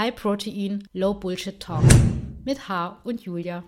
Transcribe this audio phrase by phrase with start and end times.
[0.00, 1.84] High Protein, Low Bullshit Talk
[2.46, 3.64] mit H und Julia.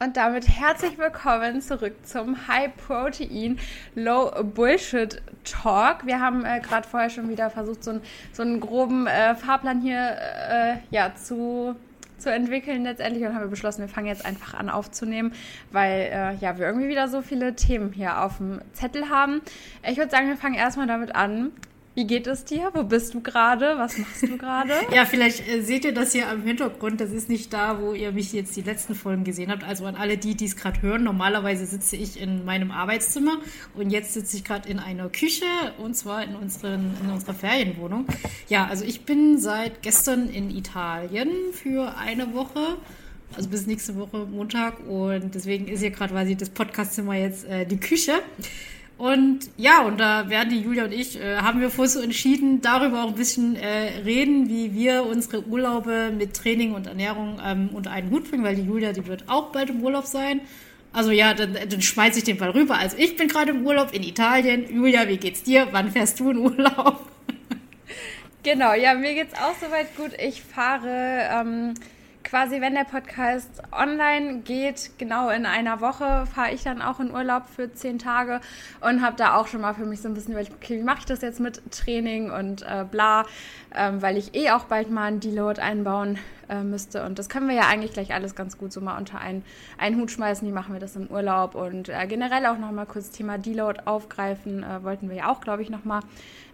[0.00, 3.60] Und damit herzlich willkommen zurück zum High Protein
[3.94, 6.04] Low Bullshit Talk.
[6.04, 8.00] Wir haben äh, gerade vorher schon wieder versucht, so, ein,
[8.32, 10.16] so einen groben äh, Fahrplan hier
[10.50, 11.76] äh, ja, zu,
[12.18, 15.32] zu entwickeln letztendlich und haben wir beschlossen, wir fangen jetzt einfach an aufzunehmen,
[15.70, 19.42] weil äh, ja, wir irgendwie wieder so viele Themen hier auf dem Zettel haben.
[19.88, 21.52] Ich würde sagen, wir fangen erstmal damit an,
[21.98, 22.70] wie geht es dir?
[22.74, 23.76] Wo bist du gerade?
[23.76, 24.72] Was machst du gerade?
[24.94, 27.00] ja, vielleicht äh, seht ihr das hier am Hintergrund.
[27.00, 29.64] Das ist nicht da, wo ihr mich jetzt die letzten Folgen gesehen habt.
[29.64, 31.02] Also an alle die, die es gerade hören.
[31.02, 33.38] Normalerweise sitze ich in meinem Arbeitszimmer
[33.74, 35.44] und jetzt sitze ich gerade in einer Küche
[35.78, 38.06] und zwar in, unseren, in unserer Ferienwohnung.
[38.48, 42.76] Ja, also ich bin seit gestern in Italien für eine Woche.
[43.34, 47.66] Also bis nächste Woche Montag und deswegen ist hier gerade quasi das Podcastzimmer jetzt äh,
[47.66, 48.12] die Küche.
[48.98, 52.60] Und ja, und da werden die Julia und ich, äh, haben wir vorher so entschieden,
[52.60, 57.70] darüber auch ein bisschen äh, reden, wie wir unsere Urlaube mit Training und Ernährung ähm,
[57.72, 60.40] unter einen Hut bringen, weil die Julia, die wird auch bald im Urlaub sein.
[60.92, 62.76] Also ja, dann, dann schmeiße ich den Ball rüber.
[62.76, 64.66] Also ich bin gerade im Urlaub in Italien.
[64.68, 65.68] Julia, wie geht's dir?
[65.70, 67.00] Wann fährst du in Urlaub?
[68.44, 70.12] Genau, ja, mir geht's auch soweit gut.
[70.18, 71.74] Ich fahre ähm,
[72.28, 77.10] quasi, wenn der Podcast online geht, genau in einer Woche fahre ich dann auch in
[77.10, 78.40] Urlaub für zehn Tage
[78.80, 80.98] und habe da auch schon mal für mich so ein bisschen überlegt, okay, wie mache
[81.00, 83.24] ich das jetzt mit Training und äh, bla,
[83.74, 86.18] ähm, weil ich eh auch bald mal einen Deload einbauen
[86.48, 87.04] äh, müsste.
[87.04, 89.44] Und das können wir ja eigentlich gleich alles ganz gut so mal unter einen,
[89.78, 90.46] einen Hut schmeißen.
[90.46, 91.54] Wie machen wir das im Urlaub?
[91.54, 95.62] Und äh, generell auch nochmal kurz Thema Deload aufgreifen, äh, wollten wir ja auch, glaube
[95.62, 96.00] ich, nochmal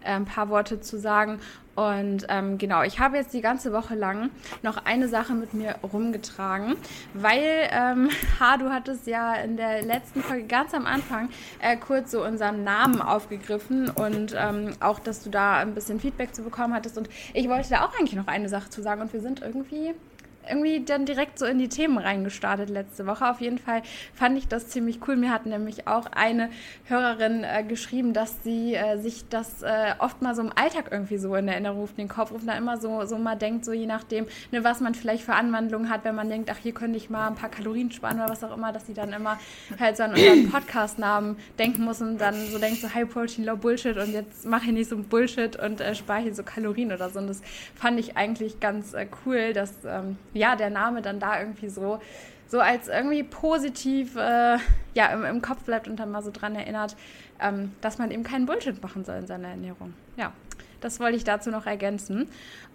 [0.03, 1.41] äh, ein paar Worte zu sagen.
[1.75, 4.31] Und ähm, genau, ich habe jetzt die ganze Woche lang
[4.62, 6.77] noch eine Sache mit mir rumgetragen,
[7.14, 12.12] weil, ähm, ha, du hattest ja in der letzten Folge ganz am Anfang äh, kurz
[12.12, 16.75] so unseren Namen aufgegriffen und ähm, auch, dass du da ein bisschen Feedback zu bekommen
[16.75, 16.97] hattest.
[16.97, 19.83] Und ich wollte da auch eigentlich noch eine Sache zu sagen und wir sind irgendwie
[19.84, 20.00] России–
[20.48, 23.28] irgendwie dann direkt so in die Themen reingestartet letzte Woche.
[23.28, 23.83] Auf jeden Fall
[24.14, 25.17] fand ich das ziemlich cool.
[25.17, 26.51] Mir hat nämlich auch eine
[26.85, 31.18] Hörerin äh, geschrieben, dass sie äh, sich das äh, oft mal so im Alltag irgendwie
[31.18, 33.86] so in Erinnerung ruft, den Kopf ruft, da immer so, so mal denkt, so je
[33.86, 37.11] nachdem, ne, was man vielleicht für Anwandlungen hat, wenn man denkt, ach, hier könnte ich
[37.11, 39.39] mal ein paar Kalorien sparen oder was auch immer, dass sie dann immer
[39.79, 43.57] halt so an unseren Podcast-Namen denken muss und dann so denkt, so High Protein, Low
[43.57, 47.11] Bullshit und jetzt mache ich nicht so Bullshit und äh, spare hier so Kalorien oder
[47.11, 47.18] so.
[47.18, 47.42] Und das
[47.74, 52.00] fand ich eigentlich ganz äh, cool, dass ähm, ja, der Name dann da irgendwie so,
[52.46, 54.58] so als irgendwie positiv äh,
[54.95, 56.96] ja, im, im, Kopf bleibt und dann mal so dran erinnert,
[57.40, 59.94] ähm, dass man eben keinen Bullshit machen soll in seiner Ernährung.
[60.17, 60.33] Ja,
[60.80, 62.28] das wollte ich dazu noch ergänzen.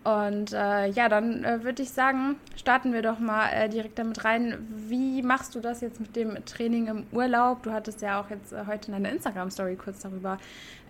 [0.03, 4.23] Und äh, ja, dann äh, würde ich sagen, starten wir doch mal äh, direkt damit
[4.25, 4.67] rein.
[4.87, 7.63] Wie machst du das jetzt mit dem Training im Urlaub?
[7.63, 10.37] Du hattest ja auch jetzt äh, heute in deiner Instagram-Story kurz darüber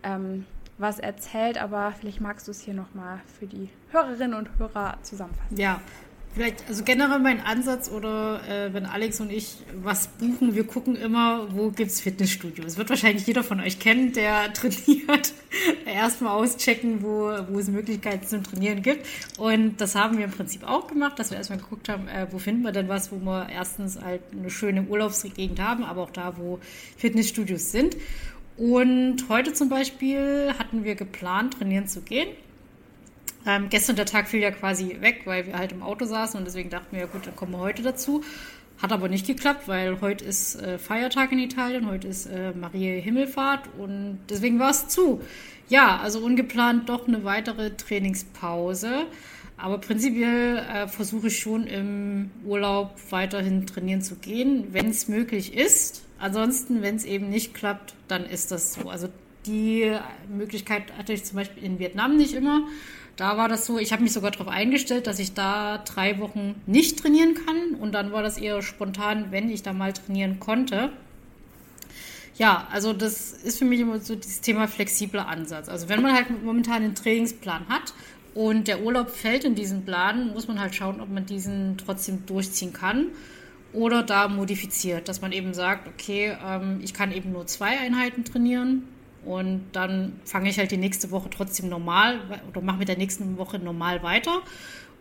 [0.04, 0.46] ähm,
[0.78, 5.58] was erzählt, aber vielleicht magst du es hier nochmal für die Hörerinnen und Hörer zusammenfassen.
[5.58, 5.82] Ja,
[6.36, 10.96] Vielleicht, also generell mein Ansatz oder äh, wenn Alex und ich was buchen, wir gucken
[10.96, 12.66] immer, wo gibt es Fitnessstudios.
[12.66, 15.34] Das wird wahrscheinlich jeder von euch kennen, der trainiert.
[15.88, 19.08] Erstmal auschecken, wo, wo es Möglichkeiten zum Trainieren gibt.
[19.40, 22.38] Und das haben wir im Prinzip auch gemacht, dass wir erstmal geguckt haben, äh, wo
[22.38, 26.38] finden wir denn was, wo wir erstens halt eine schöne Urlaubsgegend haben, aber auch da,
[26.38, 26.60] wo
[26.98, 27.98] Fitnessstudios sind.
[28.56, 32.30] Und heute zum Beispiel hatten wir geplant, trainieren zu gehen.
[33.46, 36.46] Ähm, gestern der Tag fiel ja quasi weg, weil wir halt im Auto saßen und
[36.46, 38.24] deswegen dachten wir, ja gut, dann kommen wir heute dazu.
[38.82, 43.02] Hat aber nicht geklappt, weil heute ist äh, Feiertag in Italien, heute ist äh, Maria
[43.02, 45.22] Himmelfahrt und deswegen war es zu.
[45.68, 49.06] Ja, also ungeplant doch eine weitere Trainingspause.
[49.58, 55.54] Aber prinzipiell äh, versuche ich schon im Urlaub weiterhin trainieren zu gehen, wenn es möglich
[55.54, 56.04] ist.
[56.18, 58.90] Ansonsten, wenn es eben nicht klappt, dann ist das so.
[58.90, 59.10] Also
[59.46, 59.94] die
[60.30, 62.68] Möglichkeit hatte ich zum Beispiel in Vietnam nicht immer.
[63.20, 66.56] Da war das so, ich habe mich sogar darauf eingestellt, dass ich da drei Wochen
[66.66, 67.76] nicht trainieren kann.
[67.78, 70.94] Und dann war das eher spontan, wenn ich da mal trainieren konnte.
[72.38, 75.68] Ja, also das ist für mich immer so dieses Thema flexibler Ansatz.
[75.68, 77.94] Also wenn man halt momentan einen Trainingsplan hat
[78.36, 82.26] und der Urlaub fällt in diesen Plan, muss man halt schauen, ob man diesen trotzdem
[82.26, 83.08] durchziehen kann
[83.74, 88.24] oder da modifiziert, dass man eben sagt, okay, ähm, ich kann eben nur zwei Einheiten
[88.24, 88.84] trainieren
[89.26, 92.20] und dann fange ich halt die nächste Woche trotzdem normal
[92.50, 94.42] oder mache mit der nächsten Woche normal weiter.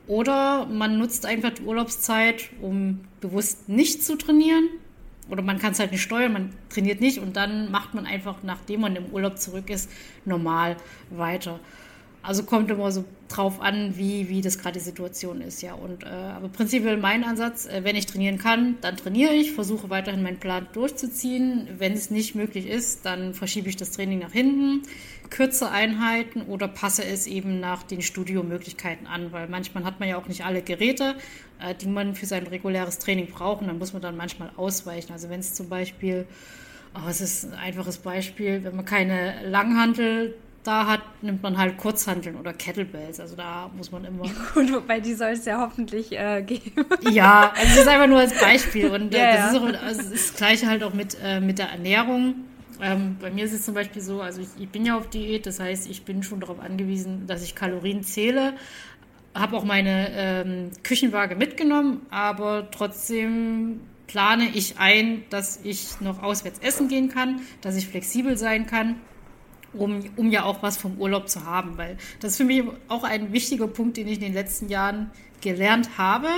[0.06, 4.68] Oder man nutzt einfach die Urlaubszeit, um bewusst nicht zu trainieren.
[5.30, 8.42] Oder man kann es halt nicht steuern, man trainiert nicht und dann macht man einfach,
[8.42, 9.90] nachdem man im Urlaub zurück ist,
[10.24, 10.76] normal
[11.10, 11.60] weiter.
[12.22, 15.74] Also kommt immer so drauf an, wie, wie das gerade die Situation ist, ja.
[15.74, 19.90] Und äh, aber prinzipiell mein Ansatz, äh, wenn ich trainieren kann, dann trainiere ich, versuche
[19.90, 21.68] weiterhin meinen Plan durchzuziehen.
[21.78, 24.82] Wenn es nicht möglich ist, dann verschiebe ich das Training nach hinten,
[25.30, 30.16] kürze Einheiten oder passe es eben nach den Studiomöglichkeiten an, weil manchmal hat man ja
[30.16, 31.14] auch nicht alle Geräte,
[31.60, 33.60] äh, die man für sein reguläres Training braucht.
[33.60, 35.12] Und dann muss man dann manchmal ausweichen.
[35.12, 36.26] Also wenn es zum Beispiel
[36.94, 38.64] Oh, es ist ein einfaches Beispiel.
[38.64, 40.34] Wenn man keine Langhantel
[40.64, 43.20] da hat, nimmt man halt Kurzhanteln oder Kettlebells.
[43.20, 44.24] Also da muss man immer.
[44.54, 46.84] Gut, wobei die soll es ja hoffentlich äh, geben.
[47.10, 48.88] Ja, also das ist einfach nur als Beispiel.
[48.90, 49.68] Und äh, ja, das, ja.
[49.68, 52.34] Ist auch, also das Gleiche halt auch mit, äh, mit der Ernährung.
[52.80, 55.46] Ähm, bei mir ist es zum Beispiel so, also ich, ich, bin ja auf Diät,
[55.46, 58.54] das heißt, ich bin schon darauf angewiesen, dass ich Kalorien zähle.
[59.34, 66.60] Habe auch meine ähm, Küchenwaage mitgenommen, aber trotzdem plane ich ein, dass ich noch auswärts
[66.60, 68.96] essen gehen kann, dass ich flexibel sein kann
[69.72, 71.76] um, um ja auch was vom Urlaub zu haben.
[71.76, 75.10] Weil das ist für mich auch ein wichtiger Punkt, den ich in den letzten Jahren
[75.40, 76.28] gelernt habe.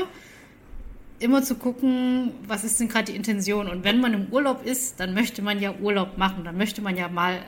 [1.19, 3.69] Immer zu gucken, was ist denn gerade die Intention.
[3.69, 6.45] Und wenn man im Urlaub ist, dann möchte man ja Urlaub machen.
[6.45, 7.41] Dann möchte man ja mal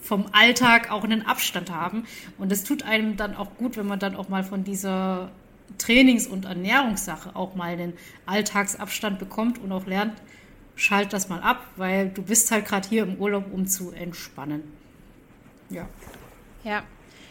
[0.00, 2.04] vom Alltag auch einen Abstand haben.
[2.38, 5.30] Und es tut einem dann auch gut, wenn man dann auch mal von dieser
[5.78, 7.94] Trainings- und Ernährungssache auch mal einen
[8.26, 10.14] Alltagsabstand bekommt und auch lernt,
[10.76, 14.62] schalt das mal ab, weil du bist halt gerade hier im Urlaub, um zu entspannen.
[15.74, 15.88] Ja.
[16.62, 16.82] Ja.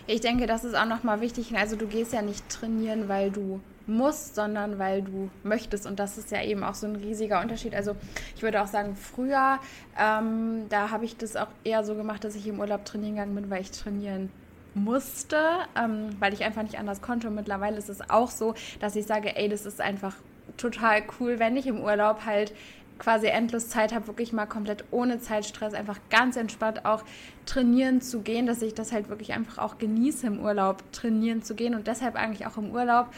[0.06, 1.56] Ich denke, das ist auch nochmal wichtig.
[1.56, 5.86] Also du gehst ja nicht trainieren, weil du musst, sondern weil du möchtest.
[5.86, 7.74] Und das ist ja eben auch so ein riesiger Unterschied.
[7.74, 7.96] Also
[8.36, 9.60] ich würde auch sagen, früher,
[9.98, 13.36] ähm, da habe ich das auch eher so gemacht, dass ich im Urlaub trainieren gegangen
[13.36, 14.30] bin, weil ich trainieren
[14.74, 15.38] musste,
[15.78, 17.28] ähm, weil ich einfach nicht anders konnte.
[17.28, 20.16] Und mittlerweile ist es auch so, dass ich sage, ey, das ist einfach
[20.58, 22.54] total cool, wenn ich im Urlaub halt
[23.00, 27.04] quasi endlos Zeit habe, wirklich mal komplett ohne Zeitstress, einfach ganz entspannt auch
[27.46, 31.56] trainieren zu gehen, dass ich das halt wirklich einfach auch genieße im Urlaub trainieren zu
[31.56, 33.10] gehen und deshalb eigentlich auch im Urlaub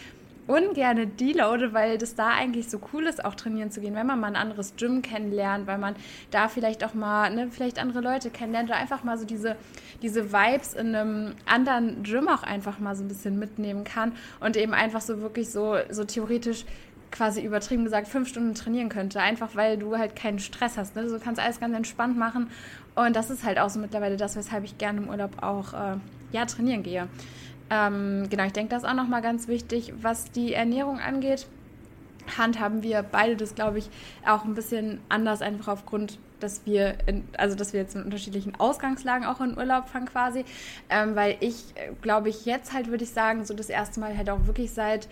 [0.47, 4.19] ungerne deloade, weil das da eigentlich so cool ist, auch trainieren zu gehen, wenn man
[4.19, 5.95] mal ein anderes Gym kennenlernt, weil man
[6.31, 9.55] da vielleicht auch mal, ne, vielleicht andere Leute kennenlernt oder einfach mal so diese,
[10.01, 14.55] diese Vibes in einem anderen Gym auch einfach mal so ein bisschen mitnehmen kann und
[14.55, 16.65] eben einfach so wirklich so, so theoretisch
[17.15, 20.95] quasi übertrieben gesagt fünf Stunden trainieren könnte, einfach weil du halt keinen Stress hast.
[20.95, 21.03] Ne?
[21.03, 22.49] Du kannst alles ganz entspannt machen
[22.95, 25.97] und das ist halt auch so mittlerweile das, weshalb ich gerne im Urlaub auch äh,
[26.31, 27.07] ja, trainieren gehe.
[27.69, 31.47] Ähm, genau, ich denke, das ist auch nochmal ganz wichtig, was die Ernährung angeht.
[32.37, 33.89] Handhaben wir beide das, glaube ich,
[34.27, 38.55] auch ein bisschen anders, einfach aufgrund, dass wir, in, also dass wir jetzt in unterschiedlichen
[38.55, 40.43] Ausgangslagen auch in Urlaub fahren quasi.
[40.89, 44.17] Ähm, weil ich, äh, glaube ich, jetzt halt würde ich sagen, so das erste Mal
[44.17, 45.07] halt auch wirklich seit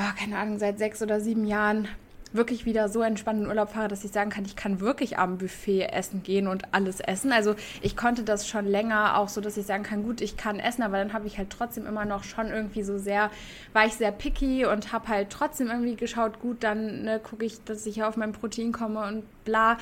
[0.00, 1.86] boah, keine Ahnung, seit sechs oder sieben Jahren
[2.32, 5.36] wirklich wieder so entspannt in Urlaub fahre, dass ich sagen kann, ich kann wirklich am
[5.36, 7.32] Buffet essen gehen und alles essen.
[7.32, 10.60] Also ich konnte das schon länger auch so, dass ich sagen kann, gut, ich kann
[10.60, 13.30] essen, aber dann habe ich halt trotzdem immer noch schon irgendwie so sehr,
[13.72, 17.62] war ich sehr picky und habe halt trotzdem irgendwie geschaut, gut, dann ne, gucke ich,
[17.64, 19.76] dass ich auf mein Protein komme und bla.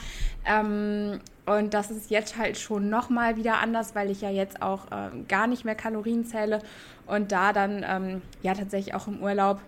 [0.46, 4.86] Ähm, und das ist jetzt halt schon nochmal wieder anders, weil ich ja jetzt auch
[4.86, 6.60] äh, gar nicht mehr Kalorien zähle
[7.06, 9.60] und da dann ähm, ja tatsächlich auch im Urlaub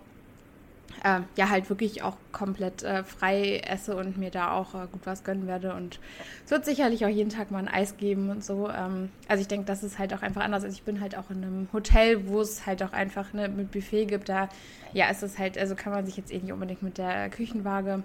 [1.05, 5.03] äh, ja halt wirklich auch komplett äh, frei esse und mir da auch äh, gut
[5.05, 5.75] was gönnen werde.
[5.75, 6.01] Und
[6.45, 8.69] es wird sicherlich auch jeden Tag mal ein Eis geben und so.
[8.69, 10.65] Ähm, also ich denke, das ist halt auch einfach anders.
[10.65, 13.71] Also ich bin halt auch in einem Hotel, wo es halt auch einfach ne, mit
[13.71, 14.29] Buffet gibt.
[14.29, 14.49] Da
[14.93, 18.03] ja ist es halt, also kann man sich jetzt eh nicht unbedingt mit der Küchenwaage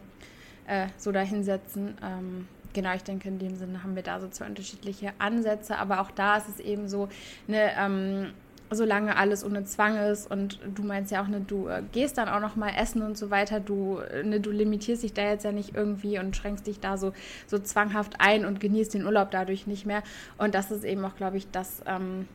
[0.67, 1.95] äh, so da hinsetzen.
[2.03, 6.01] Ähm, genau, ich denke, in dem Sinne haben wir da so zwei unterschiedliche Ansätze, aber
[6.01, 7.09] auch da ist es eben so,
[7.47, 8.33] ne, ähm,
[8.71, 12.27] solange alles ohne Zwang ist und du meinst ja auch, ne, du äh, gehst dann
[12.27, 15.51] auch noch mal essen und so weiter, du, ne, du limitierst dich da jetzt ja
[15.51, 17.13] nicht irgendwie und schränkst dich da so,
[17.47, 20.03] so zwanghaft ein und genießt den Urlaub dadurch nicht mehr.
[20.37, 22.27] Und das ist eben auch, glaube ich, das, ähm,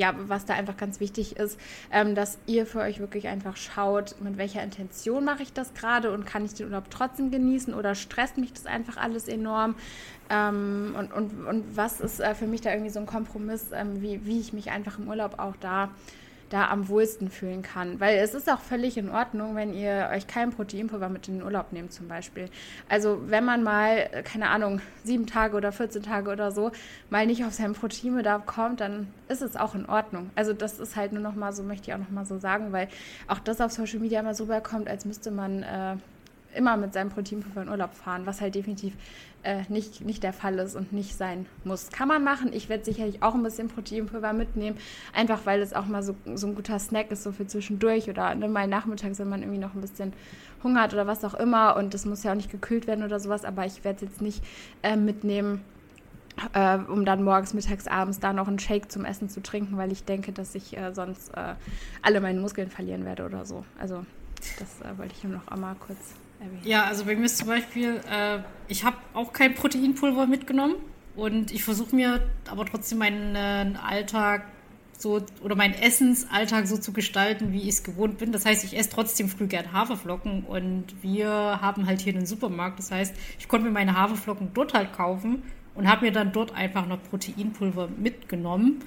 [0.00, 1.60] ja, was da einfach ganz wichtig ist,
[1.92, 6.10] ähm, dass ihr für euch wirklich einfach schaut, mit welcher Intention mache ich das gerade
[6.10, 9.74] und kann ich den Urlaub trotzdem genießen oder stresst mich das einfach alles enorm?
[10.30, 14.00] Ähm, und, und, und was ist äh, für mich da irgendwie so ein Kompromiss, ähm,
[14.00, 15.90] wie, wie ich mich einfach im Urlaub auch da
[16.50, 18.00] da am wohlsten fühlen kann.
[18.00, 21.42] Weil es ist auch völlig in Ordnung, wenn ihr euch kein Proteinpulver mit in den
[21.42, 22.48] Urlaub nehmt zum Beispiel.
[22.88, 26.72] Also wenn man mal, keine Ahnung, sieben Tage oder 14 Tage oder so
[27.08, 30.30] mal nicht auf seinen Proteinbedarf kommt, dann ist es auch in Ordnung.
[30.34, 32.72] Also das ist halt nur noch mal so, möchte ich auch noch mal so sagen,
[32.72, 32.88] weil
[33.28, 35.96] auch das auf Social Media immer so rüberkommt, als müsste man äh,
[36.54, 38.94] immer mit seinem Proteinpulver in Urlaub fahren, was halt definitiv
[39.42, 41.90] äh, nicht, nicht der Fall ist und nicht sein muss.
[41.90, 42.52] Kann man machen.
[42.52, 44.76] Ich werde sicherlich auch ein bisschen Proteinpulver mitnehmen,
[45.14, 48.34] einfach weil es auch mal so, so ein guter Snack ist, so für zwischendurch oder
[48.34, 50.12] ne, mal nachmittags, wenn man irgendwie noch ein bisschen
[50.62, 51.76] Hunger hat oder was auch immer.
[51.76, 54.22] Und das muss ja auch nicht gekühlt werden oder sowas, aber ich werde es jetzt
[54.22, 54.44] nicht
[54.82, 55.62] äh, mitnehmen
[56.54, 59.92] äh, um dann morgens, mittags, abends da noch einen Shake zum Essen zu trinken, weil
[59.92, 61.54] ich denke, dass ich äh, sonst äh,
[62.02, 63.64] alle meine Muskeln verlieren werde oder so.
[63.78, 64.04] Also
[64.58, 66.14] das äh, wollte ich nur noch einmal kurz.
[66.64, 70.76] Ja, also bei mir ist zum Beispiel, äh, ich habe auch kein Proteinpulver mitgenommen
[71.16, 74.46] und ich versuche mir aber trotzdem meinen äh, Alltag
[74.96, 78.32] so oder meinen Essensalltag so zu gestalten, wie ich es gewohnt bin.
[78.32, 82.78] Das heißt, ich esse trotzdem früh gern Haferflocken und wir haben halt hier einen Supermarkt.
[82.78, 85.42] Das heißt, ich konnte mir meine Haferflocken dort halt kaufen
[85.74, 88.80] und habe mir dann dort einfach noch Proteinpulver mitgenommen,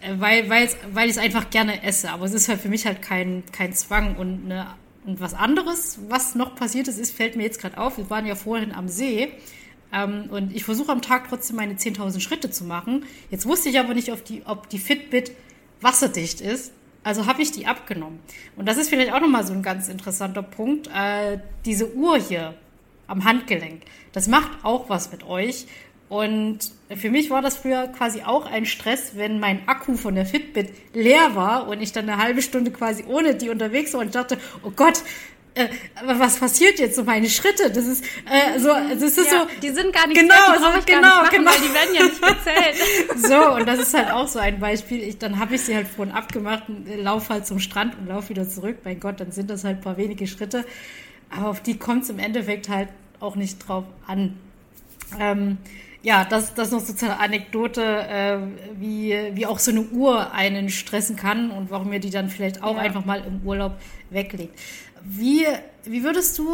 [0.00, 0.66] äh, weil, weil,
[1.06, 2.10] ich es einfach gerne esse.
[2.10, 4.16] Aber es ist halt für mich halt kein, kein Zwang.
[4.16, 4.66] Und, eine,
[5.08, 7.96] und was anderes, was noch passiert ist, ist, fällt mir jetzt gerade auf.
[7.96, 9.32] Wir waren ja vorhin am See.
[9.90, 13.06] Ähm, und ich versuche am Tag trotzdem meine 10.000 Schritte zu machen.
[13.30, 15.32] Jetzt wusste ich aber nicht, ob die, ob die Fitbit
[15.80, 16.72] wasserdicht ist.
[17.04, 18.18] Also habe ich die abgenommen.
[18.54, 20.90] Und das ist vielleicht auch nochmal so ein ganz interessanter Punkt.
[20.94, 22.54] Äh, diese Uhr hier
[23.06, 25.64] am Handgelenk, das macht auch was mit euch.
[26.08, 26.60] Und
[26.96, 30.70] für mich war das früher quasi auch ein Stress, wenn mein Akku von der Fitbit
[30.94, 34.38] leer war und ich dann eine halbe Stunde quasi ohne die unterwegs war und dachte,
[34.62, 35.02] oh Gott,
[35.54, 35.68] äh,
[36.04, 37.70] was passiert jetzt so meine Schritte?
[37.70, 39.46] Das ist äh, so, das ist ja, so.
[39.60, 41.50] Die sind gar nicht genau, wert, die genau, machen, genau.
[41.50, 43.16] Weil die werden ja nicht gezählt.
[43.16, 45.02] so und das ist halt auch so ein Beispiel.
[45.02, 46.64] Ich, dann habe ich sie halt vorhin abgemacht,
[46.96, 48.78] lauf halt zum Strand und lauf wieder zurück.
[48.84, 50.64] Mein Gott, dann sind das halt ein paar wenige Schritte,
[51.28, 52.88] aber auf die kommt es im Endeffekt halt
[53.20, 54.38] auch nicht drauf an.
[55.18, 55.58] Ähm,
[56.02, 58.38] ja, das, das noch sozusagen eine Anekdote, äh,
[58.78, 62.62] wie, wie auch so eine Uhr einen stressen kann und warum ihr die dann vielleicht
[62.62, 62.82] auch ja.
[62.82, 63.74] einfach mal im Urlaub
[64.10, 64.58] weglegt.
[65.04, 65.46] Wie,
[65.84, 66.48] wie würdest du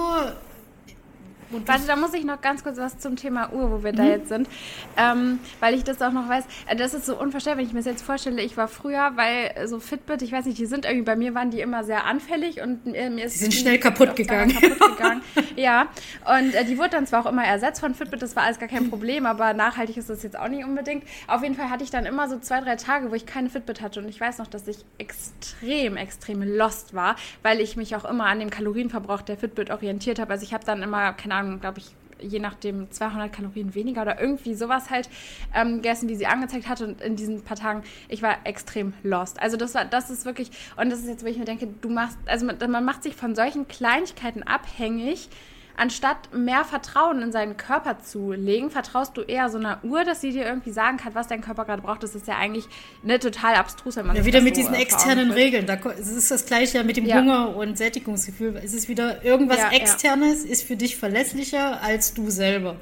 [1.50, 3.96] Warte, da muss ich noch ganz kurz was zum Thema Uhr, wo wir mhm.
[3.96, 4.48] da jetzt sind,
[4.96, 6.44] ähm, weil ich das auch noch weiß.
[6.66, 8.42] Äh, das ist so unvorstellbar, wenn ich mir das jetzt vorstelle.
[8.42, 11.50] Ich war früher, weil so Fitbit, ich weiß nicht, die sind irgendwie bei mir waren
[11.50, 14.52] die immer sehr anfällig und mir, mir ist die sind schnell kaputt gegangen.
[14.52, 15.22] kaputt gegangen.
[15.56, 15.88] ja,
[16.24, 18.68] und äh, die wurde dann zwar auch immer ersetzt von Fitbit, das war alles gar
[18.68, 21.04] kein Problem, aber nachhaltig ist das jetzt auch nicht unbedingt.
[21.26, 23.80] Auf jeden Fall hatte ich dann immer so zwei, drei Tage, wo ich keine Fitbit
[23.80, 28.04] hatte und ich weiß noch, dass ich extrem, extrem lost war, weil ich mich auch
[28.04, 30.32] immer an dem Kalorienverbrauch der Fitbit orientiert habe.
[30.32, 34.20] Also ich habe dann immer, keine Ahnung, glaube ich, je nachdem 200 Kalorien weniger oder
[34.20, 35.08] irgendwie sowas halt
[35.54, 36.80] ähm, gegessen, wie sie angezeigt hat.
[36.80, 39.40] Und in diesen paar Tagen, ich war extrem lost.
[39.40, 41.88] Also das war, das ist wirklich, und das ist jetzt, wo ich mir denke, du
[41.88, 45.28] machst, also man, man macht sich von solchen Kleinigkeiten abhängig,
[45.76, 50.20] anstatt mehr Vertrauen in seinen Körper zu legen, vertraust du eher so einer Uhr, dass
[50.20, 52.02] sie dir irgendwie sagen kann, was dein Körper gerade braucht.
[52.02, 52.66] Das ist ja eigentlich
[53.02, 55.66] ne, total abstrus, wenn man ja, wieder mit diesen externen Regeln.
[55.66, 57.16] Da, es ist das gleiche mit dem ja.
[57.16, 58.60] Hunger und Sättigungsgefühl.
[58.62, 60.50] Es ist wieder irgendwas ja, Externes, ja.
[60.50, 62.76] ist für dich verlässlicher als du selber.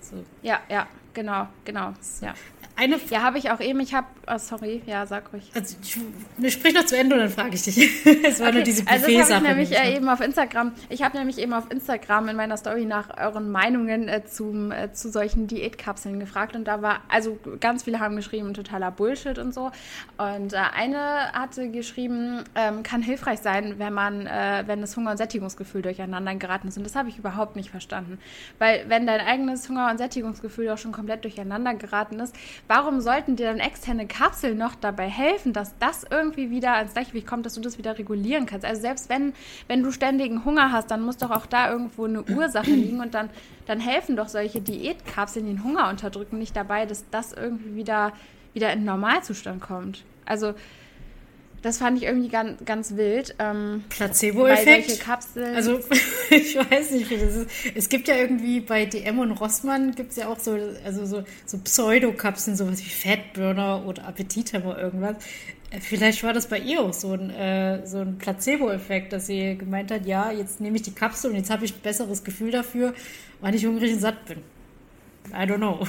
[0.00, 0.24] So.
[0.42, 1.92] Ja, ja, genau, genau.
[2.20, 2.34] Ja.
[2.78, 3.80] Eine ja, habe ich auch eben.
[3.80, 5.50] Ich habe, oh, sorry, ja, sag ruhig.
[5.52, 7.76] Also, ich, sprich noch zu Ende und dann frage ich dich.
[8.24, 8.54] es war okay.
[8.54, 10.70] nur diese Also, das habe ich nämlich äh, eben auf Instagram.
[10.88, 14.92] Ich habe nämlich eben auf Instagram in meiner Story nach euren Meinungen äh, zum, äh,
[14.92, 19.52] zu solchen Diätkapseln gefragt und da war, also ganz viele haben geschrieben, totaler Bullshit und
[19.52, 19.72] so.
[20.16, 25.10] Und äh, eine hatte geschrieben, ähm, kann hilfreich sein, wenn man, äh, wenn das Hunger-
[25.10, 26.78] und Sättigungsgefühl durcheinander geraten ist.
[26.78, 28.20] Und das habe ich überhaupt nicht verstanden.
[28.60, 32.36] Weil, wenn dein eigenes Hunger- und Sättigungsgefühl auch schon komplett durcheinander geraten ist,
[32.68, 37.26] warum sollten dir dann externe Kapseln noch dabei helfen, dass das irgendwie wieder ans Gleichgewicht
[37.26, 38.64] kommt, dass du das wieder regulieren kannst?
[38.64, 39.32] Also selbst wenn,
[39.66, 43.14] wenn du ständigen Hunger hast, dann muss doch auch da irgendwo eine Ursache liegen und
[43.14, 43.30] dann,
[43.66, 48.12] dann helfen doch solche Diätkapseln, die den Hunger unterdrücken, nicht dabei, dass das irgendwie wieder,
[48.52, 50.04] wieder in den Normalzustand kommt.
[50.26, 50.54] Also
[51.62, 53.34] das fand ich irgendwie ganz, ganz wild.
[53.38, 55.04] Ähm, Placebo-Effekt?
[55.54, 55.80] Also,
[56.30, 57.50] ich weiß nicht, wie das ist.
[57.74, 61.24] Es gibt ja irgendwie bei DM und Rossmann gibt es ja auch so, also so,
[61.46, 65.16] so Pseudokapseln, sowas wie Fatburner oder Appetithemmer irgendwas.
[65.70, 69.56] Äh, vielleicht war das bei ihr auch so ein, äh, so ein Placebo-Effekt, dass sie
[69.56, 72.50] gemeint hat, ja, jetzt nehme ich die Kapsel und jetzt habe ich ein besseres Gefühl
[72.50, 72.94] dafür,
[73.40, 74.38] wann ich hungrig und satt bin.
[75.30, 75.86] I don't know.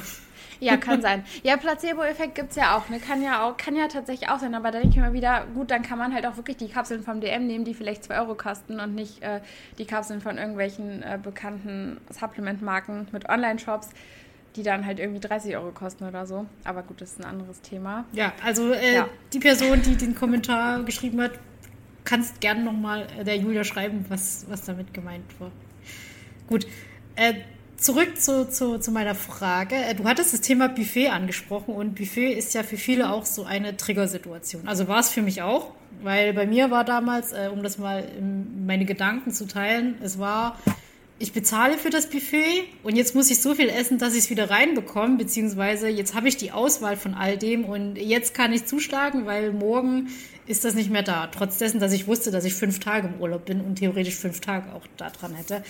[0.60, 1.24] Ja, kann sein.
[1.44, 2.90] Ja, Placebo-Effekt gibt es ja auch.
[2.90, 3.00] Ne?
[3.00, 5.72] Kann ja auch, kann ja tatsächlich auch sein, aber da denke ich mir wieder, gut,
[5.72, 8.36] dann kann man halt auch wirklich die Kapseln vom DM nehmen, die vielleicht 2 Euro
[8.36, 9.42] kosten und nicht äh,
[9.78, 13.90] die Kapseln von irgendwelchen äh, bekannten Supplement-Marken mit Online-Shops
[14.56, 16.46] die dann halt irgendwie 30 Euro kosten oder so.
[16.64, 18.06] Aber gut, das ist ein anderes Thema.
[18.14, 19.10] Ja, also äh, ja.
[19.32, 21.34] die Person, die den Kommentar geschrieben hat,
[22.04, 25.52] kannst gerne nochmal äh, der Julia schreiben, was, was damit gemeint war.
[26.48, 26.66] Gut.
[27.16, 27.36] Äh,
[27.80, 29.76] zurück zu, zu, zu meiner Frage.
[29.76, 33.44] Äh, du hattest das Thema Buffet angesprochen und Buffet ist ja für viele auch so
[33.44, 34.68] eine Triggersituation.
[34.68, 35.72] Also war es für mich auch,
[36.02, 40.20] weil bei mir war damals, äh, um das mal in meine Gedanken zu teilen, es
[40.20, 40.60] war,
[41.18, 44.30] ich bezahle für das Buffet und jetzt muss ich so viel essen, dass ich es
[44.30, 48.66] wieder reinbekomme, beziehungsweise jetzt habe ich die Auswahl von all dem und jetzt kann ich
[48.66, 50.10] zuschlagen, weil morgen
[50.48, 51.28] ist das nicht mehr da.
[51.28, 54.40] Trotz dessen, dass ich wusste, dass ich fünf Tage im Urlaub bin und theoretisch fünf
[54.40, 55.64] Tage auch da dran hätte.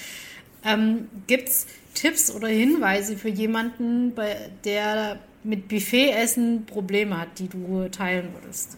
[0.64, 1.66] Ähm, es
[2.00, 8.78] Tipps oder Hinweise für jemanden, bei, der mit Buffetessen Probleme hat, die du teilen würdest?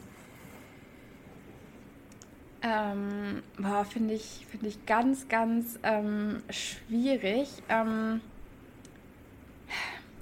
[2.64, 3.44] Ähm,
[3.90, 7.48] finde ich, find ich ganz, ganz ähm, schwierig.
[7.70, 8.22] Ähm,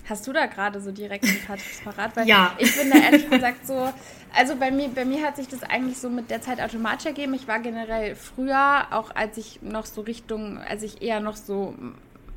[0.10, 2.18] hast du da gerade so direkt ein paar Tipps parat?
[2.18, 2.54] Weil ja.
[2.58, 3.94] ich bin da ehrlich gesagt so,
[4.36, 7.34] also bei mir, bei mir hat sich das eigentlich so mit der Zeit automatisch ergeben.
[7.34, 11.74] Ich war generell früher, auch als ich noch so Richtung, als ich eher noch so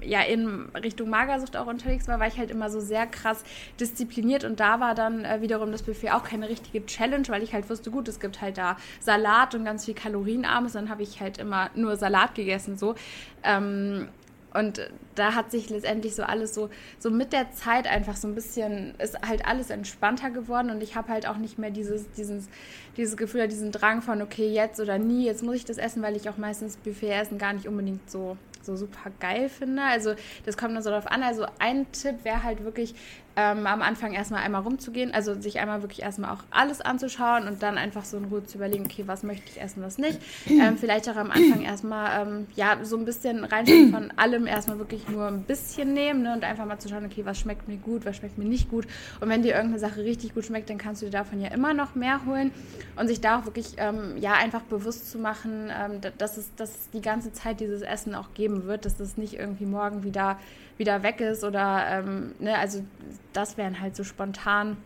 [0.04, 3.44] ja in Richtung Magersucht auch unterwegs war, war ich halt immer so sehr krass
[3.80, 7.52] diszipliniert und da war dann äh, wiederum das Buffet auch keine richtige Challenge, weil ich
[7.52, 11.20] halt wusste, gut, es gibt halt da Salat und ganz viel kalorienarmes, dann habe ich
[11.20, 12.94] halt immer nur Salat gegessen so.
[13.42, 14.08] Ähm,
[14.54, 16.68] und da hat sich letztendlich so alles so,
[16.98, 20.94] so mit der Zeit einfach so ein bisschen, ist halt alles entspannter geworden und ich
[20.94, 22.48] habe halt auch nicht mehr dieses, dieses,
[22.96, 26.16] dieses Gefühl, diesen Drang von, okay, jetzt oder nie, jetzt muss ich das essen, weil
[26.16, 29.82] ich auch meistens Buffet-Essen gar nicht unbedingt so so super geil finde.
[29.82, 30.14] Also
[30.44, 31.22] das kommt dann so darauf an.
[31.22, 32.94] Also ein Tipp wäre halt wirklich
[33.36, 37.62] ähm, am Anfang erstmal einmal rumzugehen, also sich einmal wirklich erstmal auch alles anzuschauen und
[37.62, 40.18] dann einfach so in Ruhe zu überlegen, okay, was möchte ich essen, was nicht.
[40.62, 44.78] Ähm, vielleicht auch am Anfang erstmal, ähm, ja, so ein bisschen reinschauen von allem erstmal
[44.78, 47.78] wirklich nur ein bisschen nehmen ne, und einfach mal zu schauen, okay, was schmeckt mir
[47.78, 48.86] gut, was schmeckt mir nicht gut.
[49.20, 51.74] Und wenn dir irgendeine Sache richtig gut schmeckt, dann kannst du dir davon ja immer
[51.74, 52.52] noch mehr holen
[52.96, 56.70] und sich da auch wirklich, ähm, ja, einfach bewusst zu machen, ähm, dass, es, dass
[56.70, 60.38] es die ganze Zeit dieses Essen auch geben wird, dass es nicht irgendwie morgen wieder
[60.82, 62.84] wieder weg ist oder ähm, ne, also
[63.32, 64.76] das wären halt so spontan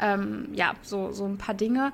[0.00, 1.92] ähm, ja so so ein paar Dinge.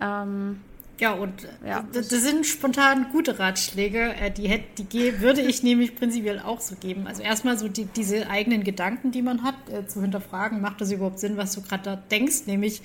[0.00, 0.60] Ähm,
[1.00, 4.14] ja, und ja, das, das, sind spontan gute Ratschläge.
[4.14, 7.06] Äh, die, hätte, die würde ich nämlich prinzipiell auch so geben.
[7.06, 10.92] Also erstmal so die, diese eigenen Gedanken, die man hat, äh, zu hinterfragen, macht das
[10.92, 12.82] überhaupt Sinn, was du gerade da denkst, nämlich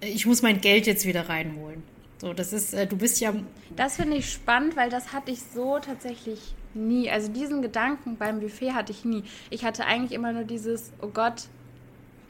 [0.00, 1.82] äh, ich muss mein Geld jetzt wieder reinholen.
[2.20, 3.32] So, das ist, äh, du bist ja.
[3.76, 7.10] Das finde ich spannend, weil das hatte ich so tatsächlich nie.
[7.10, 9.24] Also diesen Gedanken beim Buffet hatte ich nie.
[9.50, 11.48] Ich hatte eigentlich immer nur dieses, oh Gott,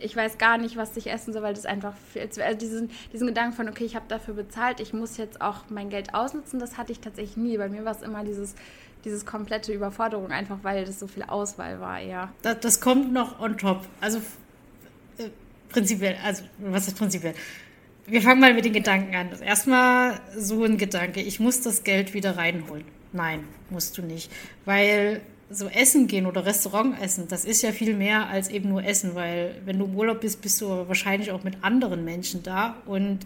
[0.00, 3.26] ich weiß gar nicht, was ich essen soll, weil das einfach viel, also diesen, diesen
[3.26, 6.78] Gedanken von, okay, ich habe dafür bezahlt, ich muss jetzt auch mein Geld ausnutzen, das
[6.78, 7.58] hatte ich tatsächlich nie.
[7.58, 8.54] Bei mir war es immer dieses,
[9.04, 12.32] dieses komplette Überforderung, einfach weil das so viel Auswahl war, ja.
[12.42, 13.86] Das, das kommt noch on top.
[14.00, 14.18] Also
[15.18, 15.30] äh,
[15.68, 17.34] prinzipiell, also was ist prinzipiell?
[18.06, 19.28] Wir fangen mal mit den Gedanken an.
[19.42, 22.84] Erstmal so ein Gedanke, ich muss das Geld wieder reinholen.
[23.12, 24.30] Nein, musst du nicht.
[24.64, 28.84] Weil so Essen gehen oder Restaurant essen, das ist ja viel mehr als eben nur
[28.84, 32.76] Essen, weil wenn du im Urlaub bist, bist du wahrscheinlich auch mit anderen Menschen da
[32.84, 33.20] und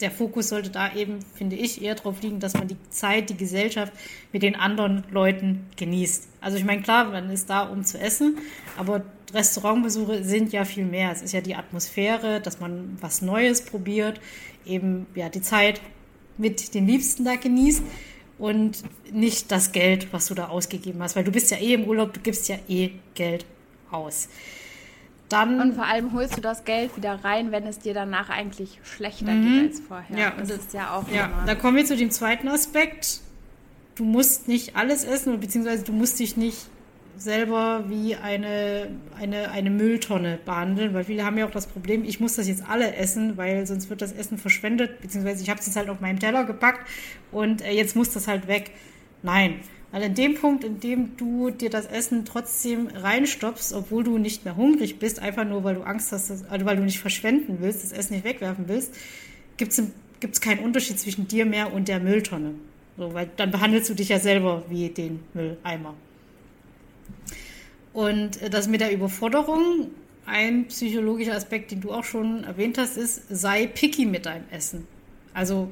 [0.00, 3.36] der Fokus sollte da eben, finde ich, eher darauf liegen, dass man die Zeit, die
[3.36, 3.92] Gesellschaft
[4.32, 6.28] mit den anderen Leuten genießt.
[6.40, 8.38] Also ich meine, klar, man ist da, um zu essen,
[8.76, 9.02] aber
[9.34, 11.10] Restaurantbesuche sind ja viel mehr.
[11.10, 14.20] Es ist ja die Atmosphäre, dass man was Neues probiert,
[14.64, 15.80] eben ja die Zeit
[16.36, 17.82] mit den Liebsten da genießt
[18.38, 21.84] und nicht das Geld, was du da ausgegeben hast, weil du bist ja eh im
[21.84, 23.44] Urlaub, du gibst ja eh Geld
[23.90, 24.28] aus.
[25.28, 28.80] Dann, und vor allem holst du das Geld wieder rein, wenn es dir danach eigentlich
[28.82, 29.42] schlechter mhm.
[29.42, 30.18] geht als vorher.
[30.18, 31.08] Ja, das ist ja auch.
[31.12, 33.20] Ja, da kommen wir zu dem zweiten Aspekt.
[33.94, 36.68] Du musst nicht alles essen, beziehungsweise du musst dich nicht
[37.18, 42.20] selber wie eine, eine, eine Mülltonne behandeln, weil viele haben ja auch das Problem, ich
[42.20, 45.66] muss das jetzt alle essen, weil sonst wird das Essen verschwendet, beziehungsweise ich habe es
[45.66, 46.88] jetzt halt auf meinem Teller gepackt
[47.32, 48.70] und äh, jetzt muss das halt weg.
[49.22, 54.18] Nein, weil in dem Punkt, in dem du dir das Essen trotzdem reinstopfst, obwohl du
[54.18, 56.98] nicht mehr hungrig bist, einfach nur weil du Angst hast, dass, also weil du nicht
[56.98, 58.94] verschwenden willst, das Essen nicht wegwerfen willst,
[59.56, 62.54] gibt es keinen Unterschied zwischen dir mehr und der Mülltonne.
[62.98, 65.94] So, weil dann behandelst du dich ja selber wie den Mülleimer.
[67.92, 69.90] Und äh, das mit der Überforderung,
[70.26, 74.86] ein psychologischer Aspekt, den du auch schon erwähnt hast, ist, sei picky mit deinem Essen.
[75.32, 75.68] Also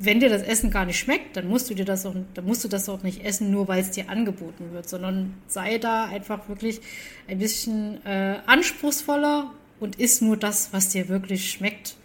[0.00, 2.62] wenn dir das Essen gar nicht schmeckt, dann musst du dir das auch, dann musst
[2.62, 6.48] du das auch nicht essen, nur weil es dir angeboten wird, sondern sei da einfach
[6.48, 6.80] wirklich
[7.26, 11.96] ein bisschen äh, anspruchsvoller und isst nur das, was dir wirklich schmeckt.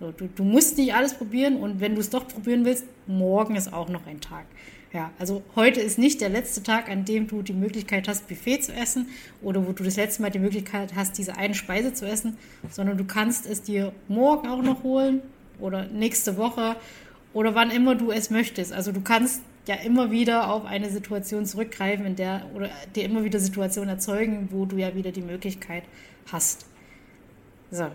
[0.00, 3.56] So, du, du musst nicht alles probieren und wenn du es doch probieren willst, morgen
[3.56, 4.44] ist auch noch ein Tag.
[4.92, 8.58] Ja, also heute ist nicht der letzte Tag, an dem du die Möglichkeit hast, Buffet
[8.58, 9.08] zu essen
[9.40, 12.36] oder wo du das letzte Mal die Möglichkeit hast, diese eine Speise zu essen,
[12.70, 15.22] sondern du kannst es dir morgen auch noch holen
[15.58, 16.76] oder nächste Woche
[17.32, 18.74] oder wann immer du es möchtest.
[18.74, 23.24] Also du kannst ja immer wieder auf eine Situation zurückgreifen, in der oder dir immer
[23.24, 25.84] wieder Situationen erzeugen, wo du ja wieder die Möglichkeit
[26.30, 26.66] hast.
[27.70, 27.86] So,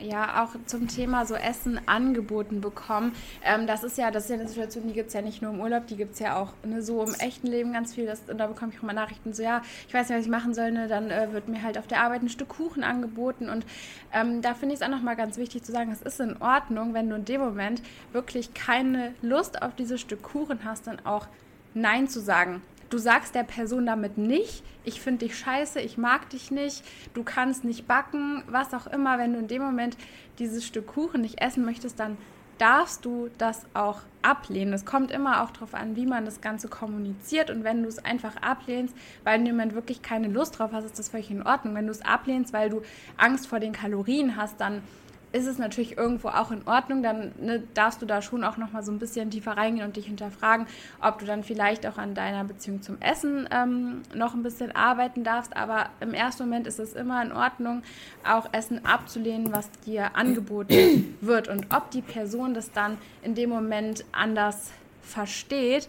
[0.00, 3.12] ja auch zum Thema so Essen angeboten bekommen.
[3.44, 5.52] Ähm, das ist ja, das ist ja eine Situation, die gibt es ja nicht nur
[5.52, 8.06] im Urlaub, die gibt es ja auch ne, so im echten Leben ganz viel.
[8.06, 10.30] Das, und da bekomme ich auch mal Nachrichten so, ja, ich weiß nicht, was ich
[10.30, 13.48] machen soll, ne, dann äh, wird mir halt auf der Arbeit ein Stück Kuchen angeboten.
[13.48, 13.64] Und
[14.12, 16.94] ähm, da finde ich es auch nochmal ganz wichtig zu sagen, es ist in Ordnung,
[16.94, 17.82] wenn du in dem Moment
[18.12, 21.26] wirklich keine Lust auf dieses Stück Kuchen hast, dann auch
[21.74, 26.30] Nein zu sagen du sagst der Person damit nicht, ich finde dich scheiße, ich mag
[26.30, 26.82] dich nicht,
[27.14, 29.18] du kannst nicht backen, was auch immer.
[29.18, 29.96] Wenn du in dem Moment
[30.38, 32.16] dieses Stück Kuchen nicht essen möchtest, dann
[32.58, 34.72] darfst du das auch ablehnen.
[34.72, 37.50] Es kommt immer auch darauf an, wie man das Ganze kommuniziert.
[37.50, 40.98] Und wenn du es einfach ablehnst, weil du im wirklich keine Lust drauf hast, ist
[40.98, 41.74] das völlig in Ordnung.
[41.74, 42.82] Wenn du es ablehnst, weil du
[43.16, 44.82] Angst vor den Kalorien hast, dann
[45.32, 47.02] ist es natürlich irgendwo auch in Ordnung.
[47.02, 49.96] Dann ne, darfst du da schon auch noch mal so ein bisschen tiefer reingehen und
[49.96, 50.66] dich hinterfragen,
[51.00, 55.24] ob du dann vielleicht auch an deiner Beziehung zum Essen ähm, noch ein bisschen arbeiten
[55.24, 55.56] darfst.
[55.56, 57.82] Aber im ersten Moment ist es immer in Ordnung,
[58.26, 61.48] auch Essen abzulehnen, was dir angeboten wird.
[61.48, 64.70] Und ob die Person das dann in dem Moment anders
[65.02, 65.88] versteht,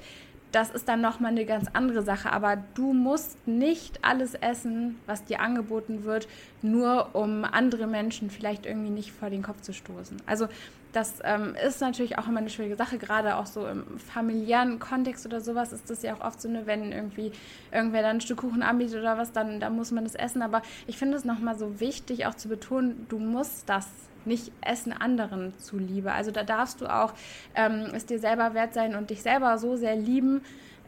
[0.51, 2.31] das ist dann nochmal eine ganz andere Sache.
[2.31, 6.27] Aber du musst nicht alles essen, was dir angeboten wird,
[6.61, 10.17] nur um andere Menschen vielleicht irgendwie nicht vor den Kopf zu stoßen.
[10.25, 10.47] Also
[10.91, 15.25] das ähm, ist natürlich auch immer eine schwierige Sache, gerade auch so im familiären Kontext
[15.25, 17.31] oder sowas ist das ja auch oft so eine, wenn irgendwie
[17.71, 20.41] irgendwer dann ein Stück Kuchen anbietet oder was, dann, dann muss man das essen.
[20.41, 23.87] Aber ich finde es nochmal so wichtig, auch zu betonen, du musst das
[24.25, 26.11] nicht essen anderen zuliebe.
[26.11, 27.13] Also da darfst du auch
[27.55, 30.41] ähm, es dir selber wert sein und dich selber so sehr lieben,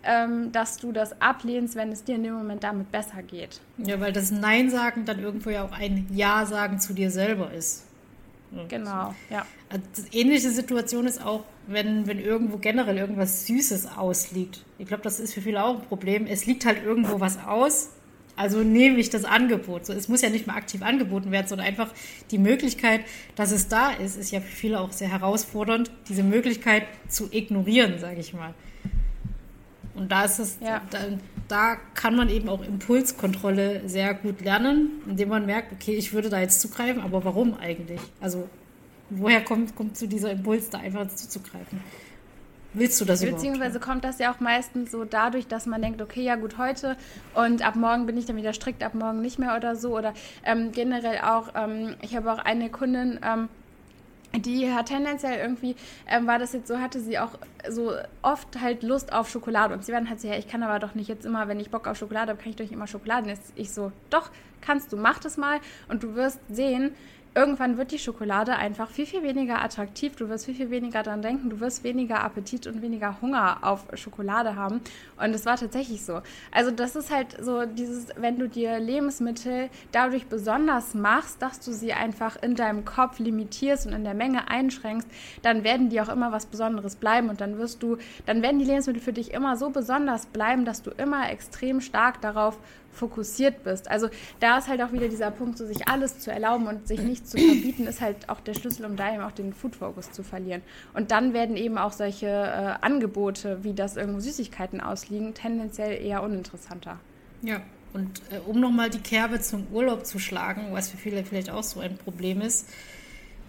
[0.03, 3.61] ähm, dass du das ablehnst, wenn es dir in dem Moment damit besser geht.
[3.77, 7.51] Ja, weil das Nein sagen dann irgendwo ja auch ein Ja sagen zu dir selber
[7.51, 7.85] ist.
[8.67, 9.45] Genau, ja.
[9.69, 14.65] Also, ähnliche Situation ist auch, wenn, wenn irgendwo generell irgendwas Süßes ausliegt.
[14.77, 16.27] Ich glaube, das ist für viele auch ein Problem.
[16.27, 17.91] Es liegt halt irgendwo was aus
[18.35, 19.85] also nehme ich das Angebot.
[19.85, 21.89] So, es muss ja nicht mal aktiv angeboten werden, sondern einfach
[22.31, 23.01] die Möglichkeit,
[23.35, 27.99] dass es da ist, ist ja für viele auch sehr herausfordernd, diese Möglichkeit zu ignorieren,
[27.99, 28.53] sage ich mal.
[29.93, 30.81] Und da ist es, ja.
[30.89, 30.99] da,
[31.51, 36.29] da, kann man eben auch Impulskontrolle sehr gut lernen, indem man merkt, okay, ich würde
[36.29, 37.99] da jetzt zugreifen, aber warum eigentlich?
[38.19, 38.47] Also
[39.09, 41.81] woher kommt, kommt zu dieser Impuls, da einfach zuzugreifen?
[42.73, 43.41] Willst du das überhaupt?
[43.41, 46.95] Beziehungsweise kommt das ja auch meistens so dadurch, dass man denkt, okay, ja gut, heute
[47.33, 49.97] und ab morgen bin ich dann wieder strikt, ab morgen nicht mehr oder so.
[49.97, 50.13] Oder
[50.45, 53.49] ähm, generell auch, ähm, ich habe auch eine Kundin, ähm,
[54.35, 55.75] die hat tendenziell irgendwie,
[56.07, 57.37] ähm, war das jetzt so, hatte sie auch
[57.69, 59.73] so oft halt Lust auf Schokolade.
[59.73, 61.69] Und sie waren halt so, ja, ich kann aber doch nicht jetzt immer, wenn ich
[61.69, 63.29] Bock auf Schokolade habe, kann ich doch nicht immer Schokolade.
[63.29, 66.95] Und ich so, doch, kannst du, mach das mal und du wirst sehen,
[67.33, 70.15] irgendwann wird die Schokolade einfach viel, viel weniger attraktiv.
[70.15, 71.49] Du wirst viel, viel weniger daran denken.
[71.49, 74.81] Du wirst weniger Appetit und weniger Hunger auf Schokolade haben.
[75.17, 76.21] Und es war tatsächlich so.
[76.51, 81.71] Also das ist halt so dieses, wenn du dir Lebensmittel dadurch besonders machst, dass du
[81.71, 85.07] sie einfach in deinem Kopf limitierst und in der Menge einschränkst,
[85.41, 87.29] dann werden die auch immer was Besonderes bleiben.
[87.29, 90.81] Und dann wirst du, dann werden die Lebensmittel für dich immer so besonders bleiben, dass
[90.81, 92.57] du immer extrem stark darauf
[92.91, 93.89] fokussiert bist.
[93.89, 96.99] Also da ist halt auch wieder dieser Punkt, so sich alles zu erlauben und sich
[97.21, 100.11] nichts zu verbieten, ist halt auch der Schlüssel, um da eben auch den Food Focus
[100.11, 100.61] zu verlieren.
[100.93, 106.23] Und dann werden eben auch solche äh, Angebote, wie das irgendwo Süßigkeiten ausliegen, tendenziell eher
[106.23, 106.99] uninteressanter.
[107.41, 107.61] Ja,
[107.93, 111.63] und äh, um nochmal die Kerbe zum Urlaub zu schlagen, was für viele vielleicht auch
[111.63, 112.67] so ein Problem ist,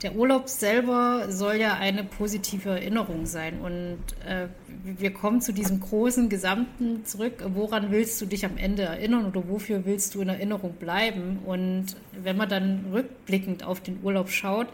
[0.02, 3.60] der Urlaub selber soll ja eine positive Erinnerung sein.
[3.60, 4.48] Und äh,
[4.84, 7.44] wir kommen zu diesem großen Gesamten zurück.
[7.54, 11.38] Woran willst du dich am Ende erinnern oder wofür willst du in Erinnerung bleiben?
[11.46, 14.68] Und wenn man dann rückblickend auf den Urlaub schaut,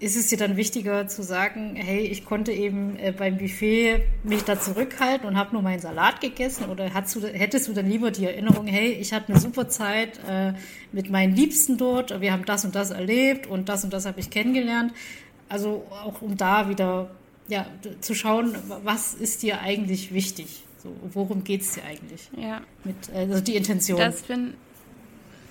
[0.00, 4.42] ist es dir dann wichtiger zu sagen, hey, ich konnte eben äh, beim Buffet mich
[4.42, 6.68] da zurückhalten und habe nur meinen Salat gegessen?
[6.68, 10.52] Oder du, hättest du dann lieber die Erinnerung, hey, ich hatte eine super Zeit äh,
[10.92, 14.20] mit meinen Liebsten dort, wir haben das und das erlebt und das und das habe
[14.20, 14.92] ich kennengelernt.
[15.48, 17.10] Also auch um da wieder
[17.46, 17.66] ja,
[18.00, 20.64] zu schauen, was ist dir eigentlich wichtig?
[20.82, 22.28] So, worum geht es dir eigentlich?
[22.36, 22.62] Ja.
[22.82, 23.98] Mit, also die Intention.
[23.98, 24.54] Das finde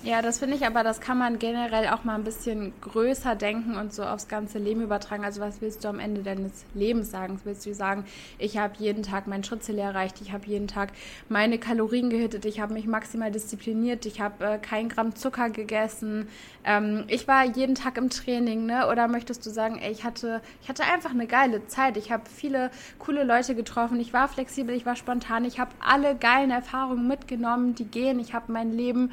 [0.04, 3.76] ja, das finde ich aber, das kann man generell auch mal ein bisschen größer denken
[3.76, 5.24] und so aufs ganze Leben übertragen.
[5.24, 7.40] Also was willst du am Ende deines Lebens sagen?
[7.44, 8.04] Willst du sagen,
[8.38, 10.92] ich habe jeden Tag mein Schrittziel erreicht, ich habe jeden Tag
[11.30, 16.28] meine Kalorien gehittet, ich habe mich maximal diszipliniert, ich habe äh, kein Gramm Zucker gegessen,
[16.64, 18.88] ähm, ich war jeden Tag im Training, ne?
[18.88, 22.24] Oder möchtest du sagen, ey, ich hatte, ich hatte einfach eine geile Zeit, ich habe
[22.28, 27.08] viele coole Leute getroffen, ich war flexibel, ich war spontan, ich habe alle geilen Erfahrungen
[27.08, 29.10] mitgenommen, die gehen, ich habe mein Leben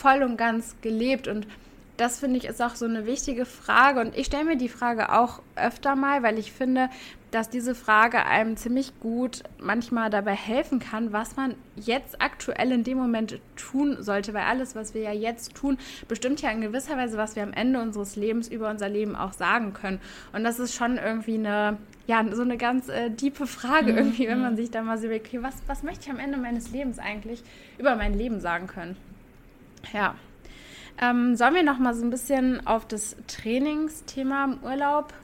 [0.00, 1.28] voll und ganz gelebt.
[1.28, 1.46] Und
[1.96, 4.00] das finde ich ist auch so eine wichtige Frage.
[4.00, 6.88] Und ich stelle mir die Frage auch öfter mal, weil ich finde,
[7.30, 12.84] dass diese Frage einem ziemlich gut manchmal dabei helfen kann, was man jetzt aktuell in
[12.84, 16.96] dem Moment tun sollte, weil alles, was wir ja jetzt tun, bestimmt ja in gewisser
[16.96, 20.00] Weise, was wir am Ende unseres Lebens über unser Leben auch sagen können.
[20.32, 23.98] Und das ist schon irgendwie eine, ja, so eine ganz äh, diepe Frage mhm.
[23.98, 26.38] irgendwie, wenn man sich da mal so überlegt, okay, was, was möchte ich am Ende
[26.38, 27.42] meines Lebens eigentlich
[27.78, 28.96] über mein Leben sagen können?
[29.92, 30.14] Ja.
[31.00, 35.14] Ähm, sollen wir noch mal so ein bisschen auf das Trainingsthema im Urlaub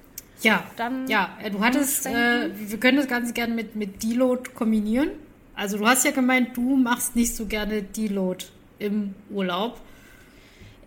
[0.42, 4.50] ja, dann ja, äh, du hattest, äh, wir können das Ganze gerne mit, mit Deload
[4.50, 5.10] kombinieren.
[5.54, 8.44] Also du hast ja gemeint, du machst nicht so gerne Deload
[8.78, 9.80] im Urlaub.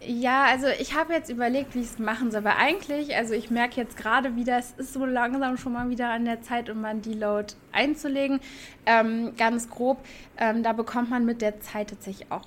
[0.06, 2.40] Ja, also ich habe jetzt überlegt, wie ich es machen soll.
[2.46, 6.10] Aber eigentlich, also ich merke jetzt gerade wieder, es ist so langsam schon mal wieder
[6.10, 8.40] an der Zeit, um mal einen Deload einzulegen.
[8.86, 9.98] Ähm, ganz grob,
[10.38, 12.46] ähm, da bekommt man mit der Zeit tatsächlich auch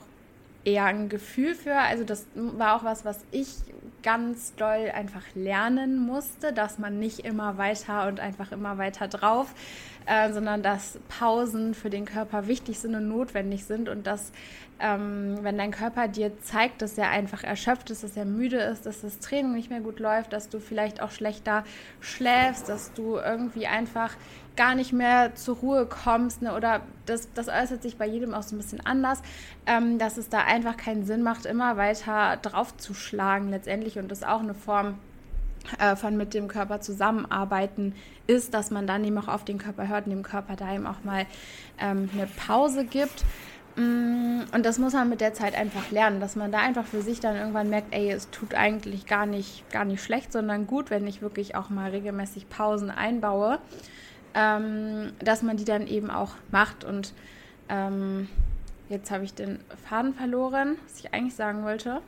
[0.64, 1.76] eher ein Gefühl für.
[1.76, 3.48] Also das war auch was, was ich
[4.02, 9.54] ganz doll einfach lernen musste, dass man nicht immer weiter und einfach immer weiter drauf,
[10.06, 14.32] äh, sondern dass Pausen für den Körper wichtig sind und notwendig sind und dass
[14.80, 18.84] ähm, wenn dein Körper dir zeigt, dass er einfach erschöpft ist, dass er müde ist,
[18.84, 21.62] dass das Training nicht mehr gut läuft, dass du vielleicht auch schlechter
[22.00, 24.16] schläfst, dass du irgendwie einfach
[24.56, 26.54] gar nicht mehr zur Ruhe kommst ne?
[26.54, 29.22] oder das, das äußert sich bei jedem auch so ein bisschen anders,
[29.66, 34.40] ähm, dass es da einfach keinen Sinn macht, immer weiter draufzuschlagen letztendlich und das auch
[34.40, 34.98] eine Form
[35.78, 37.94] äh, von mit dem Körper zusammenarbeiten
[38.26, 40.86] ist, dass man dann eben auch auf den Körper hört und dem Körper da eben
[40.86, 41.26] auch mal
[41.78, 43.24] ähm, eine Pause gibt.
[43.76, 47.00] Mm, und das muss man mit der Zeit einfach lernen, dass man da einfach für
[47.00, 50.90] sich dann irgendwann merkt, ey, es tut eigentlich gar nicht, gar nicht schlecht, sondern gut,
[50.90, 53.58] wenn ich wirklich auch mal regelmäßig Pausen einbaue,
[54.34, 56.84] ähm, dass man die dann eben auch macht.
[56.84, 57.12] Und
[57.68, 58.28] ähm,
[58.88, 62.00] jetzt habe ich den Faden verloren, was ich eigentlich sagen wollte.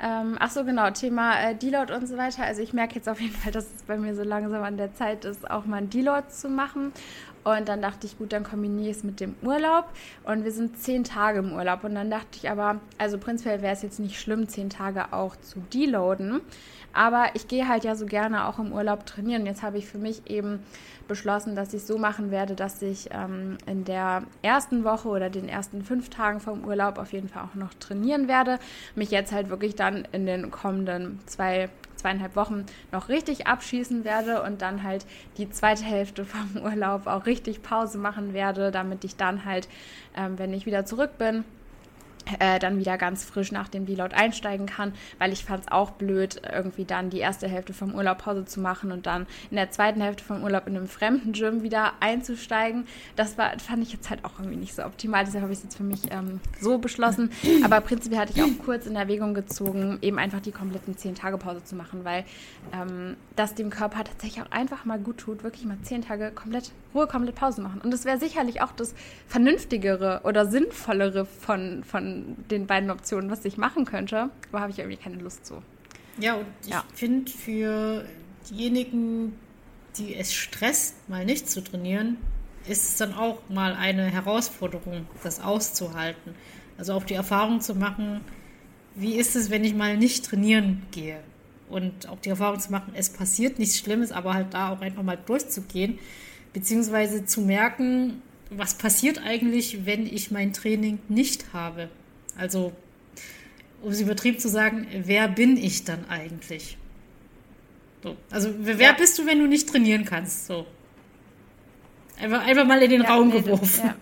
[0.00, 2.44] Ähm, ach so, genau, Thema äh, Deload und so weiter.
[2.44, 4.94] Also ich merke jetzt auf jeden Fall, dass es bei mir so langsam an der
[4.94, 6.92] Zeit ist, auch mal ein Deload zu machen.
[7.44, 9.86] Und dann dachte ich, gut, dann kombiniere ich es mit dem Urlaub.
[10.24, 11.84] Und wir sind zehn Tage im Urlaub.
[11.84, 15.36] Und dann dachte ich aber, also prinzipiell wäre es jetzt nicht schlimm, zehn Tage auch
[15.36, 16.40] zu deloaden.
[16.92, 19.46] Aber ich gehe halt ja so gerne auch im Urlaub trainieren.
[19.46, 20.60] Jetzt habe ich für mich eben
[21.06, 25.48] beschlossen, dass ich so machen werde, dass ich ähm, in der ersten Woche oder den
[25.48, 28.58] ersten fünf Tagen vom Urlaub auf jeden Fall auch noch trainieren werde.
[28.94, 34.42] Mich jetzt halt wirklich dann in den kommenden zwei zweieinhalb Wochen noch richtig abschießen werde
[34.42, 35.04] und dann halt
[35.36, 39.68] die zweite Hälfte vom Urlaub auch richtig Pause machen werde, damit ich dann halt,
[40.16, 41.44] ähm, wenn ich wieder zurück bin,
[42.38, 45.92] äh, dann wieder ganz frisch nach dem Deload einsteigen kann, weil ich fand es auch
[45.92, 49.70] blöd, irgendwie dann die erste Hälfte vom Urlaub Pause zu machen und dann in der
[49.70, 52.86] zweiten Hälfte vom Urlaub in einem fremden Gym wieder einzusteigen.
[53.16, 55.24] Das war, fand ich jetzt halt auch irgendwie nicht so optimal.
[55.24, 57.30] Deshalb habe ich es jetzt für mich ähm, so beschlossen.
[57.64, 61.38] Aber prinzipiell hatte ich auch kurz in Erwägung gezogen, eben einfach die kompletten 10 Tage
[61.38, 62.24] Pause zu machen, weil
[62.72, 66.72] ähm, das dem Körper tatsächlich auch einfach mal gut tut, wirklich mal 10 Tage komplett
[66.94, 67.80] Ruhe, komplett Pause machen.
[67.82, 68.94] Und das wäre sicherlich auch das
[69.26, 72.17] vernünftigere oder sinnvollere von, von
[72.50, 74.30] den beiden Optionen, was ich machen könnte.
[74.50, 75.62] Aber habe ich irgendwie keine Lust zu.
[76.20, 76.84] Ja, und ja.
[76.92, 78.04] ich finde für
[78.50, 79.34] diejenigen,
[79.96, 82.16] die es stresst, mal nicht zu trainieren,
[82.66, 86.34] ist es dann auch mal eine Herausforderung, das auszuhalten.
[86.76, 88.20] Also auch die Erfahrung zu machen,
[88.94, 91.20] wie ist es, wenn ich mal nicht trainieren gehe?
[91.68, 95.02] Und auch die Erfahrung zu machen, es passiert nichts Schlimmes, aber halt da auch einfach
[95.02, 95.98] mal durchzugehen,
[96.52, 101.88] beziehungsweise zu merken, was passiert eigentlich, wenn ich mein Training nicht habe.
[102.38, 102.72] Also,
[103.82, 106.78] um es übertrieben zu sagen, wer bin ich dann eigentlich?
[108.02, 108.16] So.
[108.30, 108.92] Also, wer ja.
[108.92, 110.46] bist du, wenn du nicht trainieren kannst?
[110.46, 110.66] So.
[112.18, 113.94] Einfach, einfach mal in den ja, Raum nee, geworfen.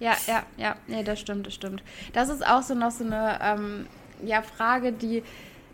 [0.00, 0.12] ja.
[0.12, 1.82] ja, ja, ja, nee, das stimmt, das stimmt.
[2.12, 3.86] Das ist auch so noch so eine ähm,
[4.24, 5.22] ja, Frage, die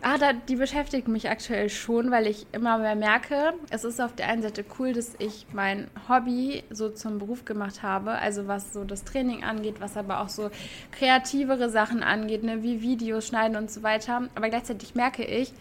[0.01, 4.15] Ah, da, die beschäftigt mich aktuell schon, weil ich immer mehr merke, es ist auf
[4.15, 8.73] der einen Seite cool, dass ich mein Hobby so zum Beruf gemacht habe, also was
[8.73, 10.51] so das Training angeht, was aber auch so
[10.93, 14.29] kreativere Sachen angeht, ne, wie Videos schneiden und so weiter.
[14.37, 15.53] Aber gleichzeitig merke ich,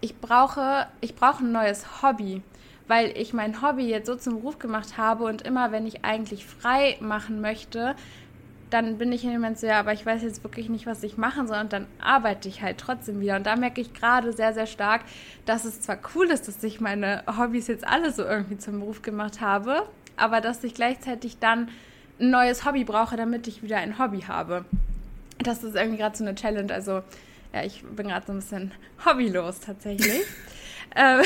[0.00, 2.40] ich brauche, ich brauche ein neues Hobby,
[2.88, 6.46] weil ich mein Hobby jetzt so zum Beruf gemacht habe und immer, wenn ich eigentlich
[6.46, 7.94] frei machen möchte,
[8.72, 11.02] dann bin ich in dem Moment so, ja, aber ich weiß jetzt wirklich nicht, was
[11.02, 13.36] ich machen soll und dann arbeite ich halt trotzdem wieder.
[13.36, 15.02] Und da merke ich gerade sehr, sehr stark,
[15.44, 19.02] dass es zwar cool ist, dass ich meine Hobbys jetzt alle so irgendwie zum Beruf
[19.02, 21.68] gemacht habe, aber dass ich gleichzeitig dann
[22.18, 24.64] ein neues Hobby brauche, damit ich wieder ein Hobby habe.
[25.38, 26.72] Das ist irgendwie gerade so eine Challenge.
[26.72, 27.02] Also,
[27.52, 28.72] ja, ich bin gerade so ein bisschen
[29.04, 30.22] hobbylos tatsächlich.
[30.94, 31.22] äh,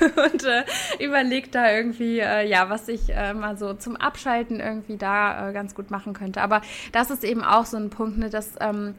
[0.32, 0.64] und äh,
[0.98, 5.52] überlegt da irgendwie, äh, ja, was ich äh, mal so zum Abschalten irgendwie da äh,
[5.52, 6.40] ganz gut machen könnte.
[6.40, 8.94] Aber das ist eben auch so ein Punkt, ne, dass ähm,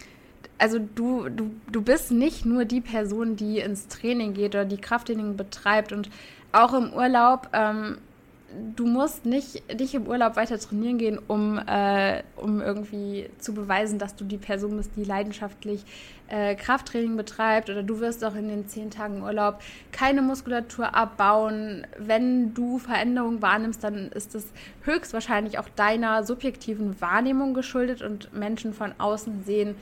[0.58, 4.78] also du, du, du bist nicht nur die Person, die ins Training geht oder die
[4.78, 6.10] Krafttraining betreibt und
[6.52, 7.98] auch im Urlaub ähm,
[8.76, 14.00] du musst nicht, nicht im Urlaub weiter trainieren gehen, um, äh, um irgendwie zu beweisen,
[14.00, 15.84] dass du die Person bist, die leidenschaftlich
[16.28, 17.70] äh, Krafttraining betreibt.
[17.70, 19.60] Oder du wirst auch in den zehn Tagen Urlaub
[19.92, 21.88] keine Muskulatur abbauen.
[21.98, 24.46] Wenn du Veränderungen wahrnimmst, dann ist das
[24.84, 29.76] höchstwahrscheinlich auch deiner subjektiven Wahrnehmung geschuldet und Menschen von außen sehen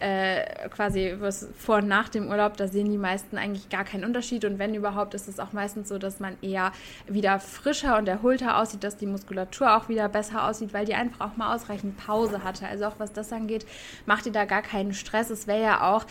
[0.00, 1.16] äh, quasi
[1.56, 4.44] vor und nach dem Urlaub, da sehen die meisten eigentlich gar keinen Unterschied.
[4.44, 6.72] Und wenn überhaupt, ist es auch meistens so, dass man eher
[7.06, 11.32] wieder frischer und erholter aussieht, dass die Muskulatur auch wieder besser aussieht, weil die einfach
[11.32, 12.66] auch mal ausreichend Pause hatte.
[12.66, 13.66] Also auch was das angeht,
[14.06, 15.30] macht ihr da gar keinen Stress.
[15.30, 16.04] Es wäre ja auch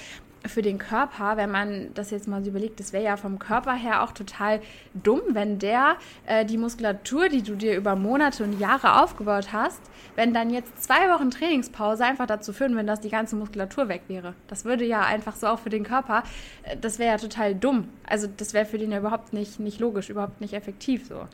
[0.46, 3.74] für den Körper, wenn man das jetzt mal so überlegt, das wäre ja vom Körper
[3.74, 4.62] her auch total
[4.94, 9.82] dumm, wenn der äh, die Muskulatur, die du dir über Monate und Jahre aufgebaut hast,
[10.16, 14.04] wenn dann jetzt zwei Wochen Trainingspause einfach dazu führen, wenn das die ganze Muskulatur weg
[14.08, 14.34] wäre.
[14.48, 16.24] Das würde ja einfach so auch für den Körper,
[16.64, 17.90] äh, das wäre ja total dumm.
[18.08, 21.28] Also das wäre für den ja überhaupt nicht, nicht logisch, überhaupt nicht effektiv so.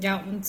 [0.00, 0.44] Ja, und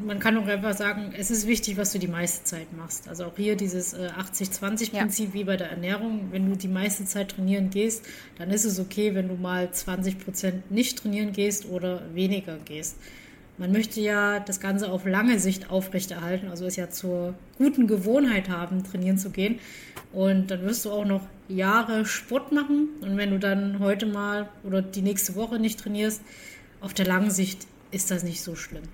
[0.00, 3.08] man kann auch einfach sagen, es ist wichtig, was du die meiste Zeit machst.
[3.08, 5.34] Also auch hier dieses 80-20-Prinzip ja.
[5.34, 6.28] wie bei der Ernährung.
[6.30, 8.06] Wenn du die meiste Zeit trainieren gehst,
[8.38, 12.96] dann ist es okay, wenn du mal 20 Prozent nicht trainieren gehst oder weniger gehst.
[13.58, 18.48] Man möchte ja das Ganze auf lange Sicht aufrechterhalten, also es ja zur guten Gewohnheit
[18.48, 19.60] haben, trainieren zu gehen.
[20.12, 22.88] Und dann wirst du auch noch Jahre Sport machen.
[23.02, 26.22] Und wenn du dann heute mal oder die nächste Woche nicht trainierst,
[26.80, 28.84] auf der langen Sicht ist das nicht so schlimm.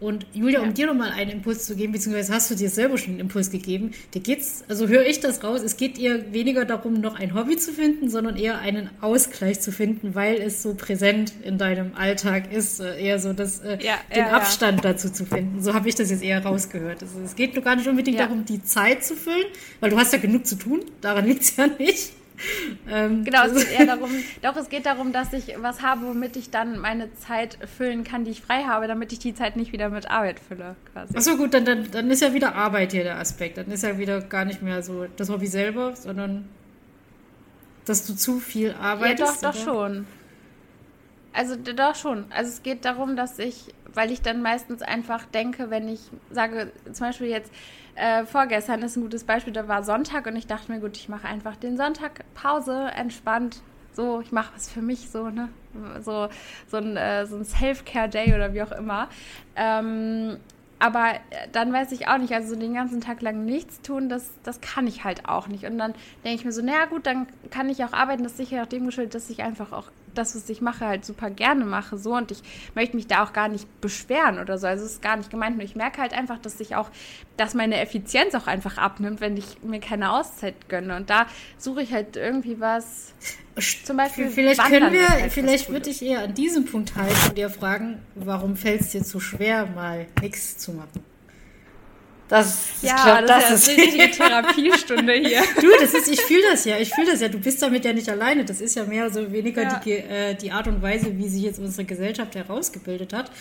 [0.00, 0.66] Und Julia, ja.
[0.66, 3.50] um dir nochmal einen Impuls zu geben, beziehungsweise hast du dir selber schon einen Impuls
[3.50, 7.34] gegeben, dir geht's, also höre ich das raus, es geht ihr weniger darum, noch ein
[7.34, 11.94] Hobby zu finden, sondern eher einen Ausgleich zu finden, weil es so präsent in deinem
[11.94, 15.62] Alltag ist, äh, eher so das, äh, ja, den ja, Abstand dazu zu finden.
[15.62, 17.02] So habe ich das jetzt eher rausgehört.
[17.02, 19.46] Also es geht nur gar nicht unbedingt darum, die Zeit zu füllen,
[19.80, 22.12] weil du hast ja genug zu tun, daran liegt es ja nicht.
[22.88, 24.10] Ähm, genau, es geht eher darum,
[24.42, 28.24] doch es geht darum, dass ich was habe, womit ich dann meine Zeit füllen kann,
[28.24, 31.16] die ich frei habe, damit ich die Zeit nicht wieder mit Arbeit fülle, quasi.
[31.16, 33.58] Achso, gut, dann, dann, dann ist ja wieder Arbeit hier der Aspekt.
[33.58, 36.48] Dann ist ja wieder gar nicht mehr so das Hobby selber, sondern
[37.84, 39.42] dass du zu viel arbeitest.
[39.42, 39.64] Ja, doch, oder?
[39.64, 40.06] doch schon.
[41.32, 42.26] Also doch schon.
[42.30, 46.72] Also es geht darum, dass ich, weil ich dann meistens einfach denke, wenn ich sage,
[46.92, 47.52] zum Beispiel jetzt,
[47.94, 51.08] äh, vorgestern ist ein gutes Beispiel, da war Sonntag und ich dachte mir, gut, ich
[51.08, 53.62] mache einfach den Sonntag Pause, entspannt.
[53.92, 55.48] So, ich mache was für mich, so, ne?
[56.00, 56.28] So,
[56.68, 59.08] so ein, äh, so ein Self-Care-Day oder wie auch immer.
[59.56, 60.38] Ähm,
[60.78, 61.12] aber
[61.52, 64.86] dann weiß ich auch nicht, also den ganzen Tag lang nichts tun, das, das kann
[64.86, 65.64] ich halt auch nicht.
[65.64, 65.92] Und dann
[66.24, 68.22] denke ich mir so, naja gut, dann kann ich auch arbeiten.
[68.22, 71.04] Das ist sicher auch dem geschuldet, dass ich einfach auch das, was ich mache, halt
[71.04, 71.98] super gerne mache.
[71.98, 72.42] So und ich
[72.74, 74.66] möchte mich da auch gar nicht beschweren oder so.
[74.66, 75.56] Also es ist gar nicht gemeint.
[75.56, 76.90] Nur ich merke halt einfach, dass ich auch,
[77.36, 80.96] dass meine Effizienz auch einfach abnimmt, wenn ich mir keine Auszeit gönne.
[80.96, 81.26] Und da
[81.58, 83.14] suche ich halt irgendwie was.
[83.84, 84.30] Zum Beispiel.
[84.30, 88.00] Vielleicht können wir, halt vielleicht würde ich eher an diesem Punkt halten und dir fragen,
[88.14, 91.09] warum fällt es dir so schwer, mal nichts zu machen?
[92.30, 95.42] Das, ja, glaub, das, das ist ja eine richtige Therapiestunde hier.
[95.60, 97.28] Du, das ist, ich fühle das ja, ich fühle das ja.
[97.28, 98.44] Du bist damit ja nicht alleine.
[98.44, 99.80] Das ist ja mehr oder weniger ja.
[99.84, 103.32] die, äh, die Art und Weise, wie sich jetzt unsere Gesellschaft herausgebildet hat.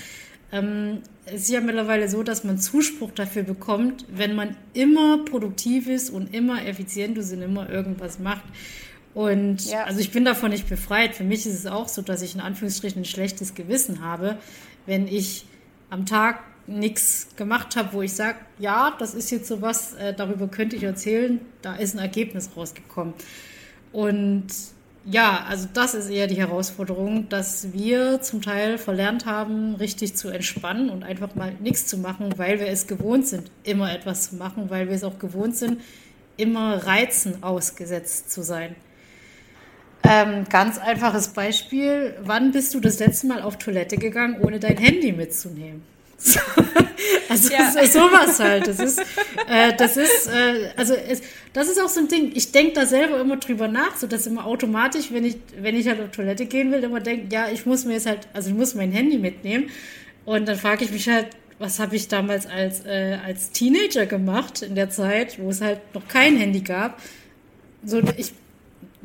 [0.51, 5.87] Ähm, es ist ja mittlerweile so, dass man Zuspruch dafür bekommt, wenn man immer produktiv
[5.87, 8.45] ist und immer effizient ist und immer irgendwas macht.
[9.13, 9.83] Und ja.
[9.83, 11.13] also ich bin davon nicht befreit.
[11.13, 14.39] Für mich ist es auch so, dass ich in Anführungsstrichen ein schlechtes Gewissen habe,
[14.87, 15.45] wenn ich
[15.91, 20.47] am Tag nichts gemacht habe, wo ich sage, ja, das ist jetzt sowas, äh, darüber
[20.47, 23.13] könnte ich erzählen, da ist ein Ergebnis rausgekommen.
[23.91, 24.47] Und
[25.05, 30.29] ja, also das ist eher die Herausforderung, dass wir zum Teil verlernt haben, richtig zu
[30.29, 34.35] entspannen und einfach mal nichts zu machen, weil wir es gewohnt sind, immer etwas zu
[34.35, 35.81] machen, weil wir es auch gewohnt sind,
[36.37, 38.75] immer Reizen ausgesetzt zu sein.
[40.03, 42.15] Ähm, ganz einfaches Beispiel.
[42.23, 45.83] Wann bist du das letzte Mal auf Toilette gegangen, ohne dein Handy mitzunehmen?
[47.29, 47.71] also ja.
[47.71, 48.67] so, sowas halt.
[48.67, 48.99] Das ist,
[49.47, 51.21] äh, das ist, äh, also es,
[51.53, 52.31] das ist auch so ein Ding.
[52.35, 55.87] Ich denke da selber immer drüber nach, so dass immer automatisch, wenn ich, wenn ich
[55.87, 58.55] halt auf Toilette gehen will, immer denke, ja, ich muss mir jetzt halt, also ich
[58.55, 59.69] muss mein Handy mitnehmen.
[60.25, 61.27] Und dann frage ich mich halt,
[61.57, 65.79] was habe ich damals als, äh, als Teenager gemacht in der Zeit, wo es halt
[65.93, 67.01] noch kein Handy gab.
[67.83, 68.33] So, ich,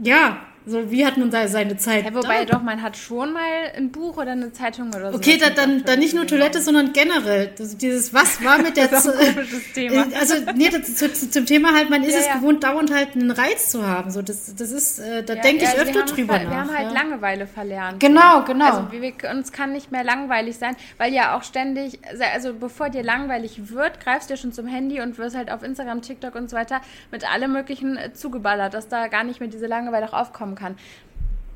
[0.02, 2.06] ja, so, wie hat man da seine Zeit?
[2.06, 2.54] Ja, wobei da?
[2.56, 3.42] doch, man hat schon mal
[3.76, 5.18] ein Buch oder eine Zeitung oder so.
[5.18, 7.50] Okay, da, dann, dann nicht nur Toilette, sondern generell.
[7.58, 8.88] Das, dieses, was war mit der...
[8.88, 10.06] das ist ein komisches Thema.
[10.18, 12.34] Also, nee, das, zu, zu, zum Thema halt, man ist ja, es ja.
[12.36, 14.10] gewohnt, dauernd halt einen Reiz zu haben.
[14.10, 16.50] So, das, das ist, äh, da ja, denke ich öfter drüber nach.
[16.50, 18.00] Wir haben halt Langeweile verlernt.
[18.00, 18.64] Genau, genau.
[18.64, 21.98] Also, wir, uns kann nicht mehr langweilig sein, weil ja auch ständig,
[22.32, 26.00] also bevor dir langweilig wird, greifst du schon zum Handy und wirst halt auf Instagram,
[26.00, 30.08] TikTok und so weiter mit allem möglichen zugeballert, dass da gar nicht mehr diese Langeweile
[30.08, 30.76] auch aufkommen kann.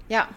[0.08, 0.28] Ja.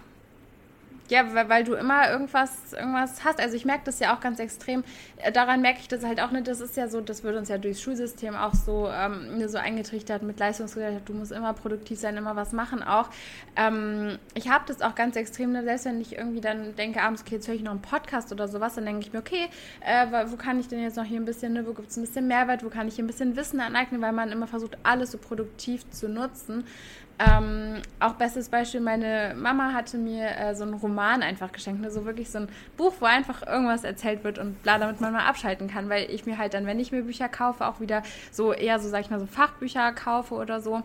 [1.12, 3.42] Ja, weil, weil, du immer irgendwas, irgendwas hast.
[3.42, 4.86] Also ich merke das ja auch ganz extrem.
[5.18, 6.48] Äh, daran merke ich das halt auch nicht.
[6.48, 10.24] Das ist ja so, das wird uns ja durchs Schulsystem auch so, ähm, so eingetrichtert
[10.24, 11.10] mit Leistungsgesellschaft.
[11.10, 13.10] Du musst immer produktiv sein, immer was machen auch.
[13.58, 15.66] Ähm, ich habe das auch ganz extrem, ne?
[15.66, 18.48] selbst wenn ich irgendwie dann denke, abends, okay, jetzt höre ich noch einen Podcast oder
[18.48, 19.50] sowas, dann denke ich mir, okay,
[19.82, 21.68] äh, wo kann ich denn jetzt noch hier ein bisschen, ne?
[21.68, 24.14] wo gibt es ein bisschen Mehrwert, wo kann ich hier ein bisschen Wissen aneignen, weil
[24.14, 26.64] man immer versucht, alles so produktiv zu nutzen.
[27.24, 31.92] Ähm, auch bestes Beispiel, meine Mama hatte mir äh, so einen Roman einfach geschenkt, ne?
[31.92, 35.28] so wirklich so ein Buch, wo einfach irgendwas erzählt wird und bla, damit man mal
[35.28, 38.02] abschalten kann, weil ich mir halt dann, wenn ich mir Bücher kaufe, auch wieder
[38.32, 40.82] so eher so, sag ich mal, so Fachbücher kaufe oder so.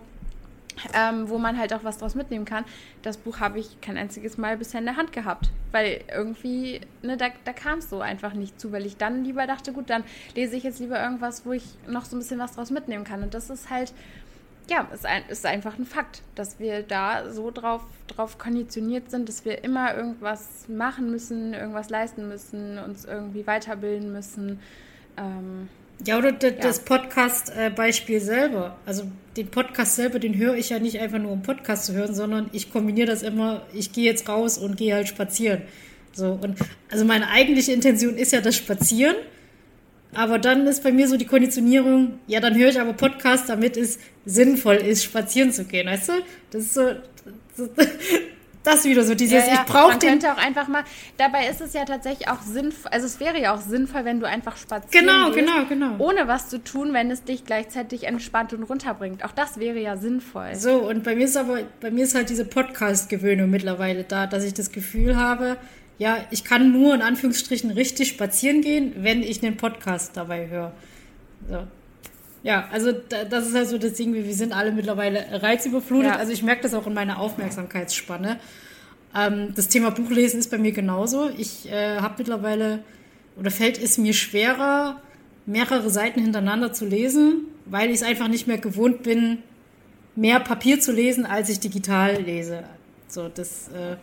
[0.93, 2.66] Ähm, wo man halt auch was draus mitnehmen kann.
[3.01, 7.16] Das Buch habe ich kein einziges Mal bisher in der Hand gehabt, weil irgendwie, ne,
[7.16, 10.05] da, da kam es so einfach nicht zu, weil ich dann lieber dachte, gut, dann
[10.34, 13.22] lese ich jetzt lieber irgendwas, wo ich noch so ein bisschen was draus mitnehmen kann.
[13.22, 13.95] Und das ist halt,
[14.68, 19.28] ja, ist, ein, ist einfach ein Fakt, dass wir da so drauf, drauf konditioniert sind,
[19.28, 24.60] dass wir immer irgendwas machen müssen, irgendwas leisten müssen, uns irgendwie weiterbilden müssen.
[25.16, 25.68] Ähm,
[26.04, 26.82] ja, oder das ja.
[26.84, 28.76] Podcast-Beispiel selber.
[28.84, 29.04] Also
[29.36, 32.50] den Podcast selber, den höre ich ja nicht einfach nur um Podcast zu hören, sondern
[32.52, 35.62] ich kombiniere das immer, ich gehe jetzt raus und gehe halt spazieren.
[36.12, 36.56] So, und
[36.90, 39.16] also meine eigentliche Intention ist ja das Spazieren.
[40.14, 43.76] Aber dann ist bei mir so die Konditionierung, ja, dann höre ich aber Podcast, damit
[43.76, 46.12] es sinnvoll ist, spazieren zu gehen, weißt du?
[46.50, 46.92] Das ist so,
[47.57, 47.68] so
[48.66, 49.61] das wieder so dieses, ja, ja.
[49.61, 50.11] ich brauche den.
[50.11, 50.82] Man könnte auch einfach mal,
[51.18, 54.26] dabei ist es ja tatsächlich auch sinnvoll, also es wäre ja auch sinnvoll, wenn du
[54.26, 56.04] einfach spazieren Genau, gehst, genau, genau.
[56.04, 59.24] Ohne was zu tun, wenn es dich gleichzeitig entspannt und runterbringt.
[59.24, 60.54] Auch das wäre ja sinnvoll.
[60.57, 64.44] So, und bei mir ist aber, bei mir ist halt diese Podcast-Gewöhnung mittlerweile da, dass
[64.44, 65.57] ich das Gefühl habe,
[65.99, 70.72] ja, ich kann nur in Anführungsstrichen richtig spazieren gehen, wenn ich einen Podcast dabei höre.
[71.49, 71.66] So.
[72.42, 76.12] Ja, also das ist halt so das Ding, wir sind alle mittlerweile reizüberflutet.
[76.12, 76.16] Ja.
[76.16, 78.38] Also ich merke das auch in meiner Aufmerksamkeitsspanne.
[79.14, 81.30] Ähm, das Thema Buchlesen ist bei mir genauso.
[81.36, 82.84] Ich äh, habe mittlerweile,
[83.36, 85.01] oder fällt es mir schwerer,
[85.47, 89.38] mehrere Seiten hintereinander zu lesen, weil ich es einfach nicht mehr gewohnt bin,
[90.14, 92.64] mehr Papier zu lesen, als ich digital lese.
[93.09, 93.97] So, das, äh,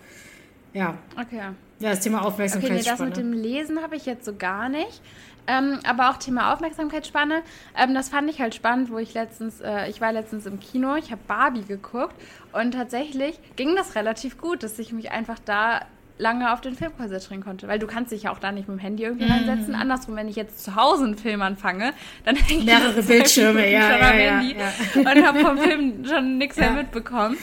[0.78, 0.98] ja.
[1.20, 1.42] Okay.
[1.80, 2.80] Ja, das Thema Aufmerksamkeitsspanne.
[2.80, 5.02] Okay, nee, das mit dem Lesen habe ich jetzt so gar nicht.
[5.46, 7.42] Ähm, aber auch Thema Aufmerksamkeitsspanne,
[7.78, 10.96] ähm, das fand ich halt spannend, wo ich letztens, äh, ich war letztens im Kino,
[10.96, 12.16] ich habe Barbie geguckt
[12.54, 15.82] und tatsächlich ging das relativ gut, dass ich mich einfach da
[16.18, 18.78] lange auf den Film konzentrieren konnte, weil du kannst dich ja auch da nicht mit
[18.78, 19.32] dem Handy irgendwie mhm.
[19.32, 19.76] reinsetzen.
[19.76, 21.94] Andersrum, wenn ich jetzt zu Hause einen Film anfange,
[22.24, 25.12] dann hänge ich mehrere Bildschirme, ja, schon ja, am Handy ja, ja.
[25.12, 27.38] und habe vom Film schon nichts mehr mitbekommen.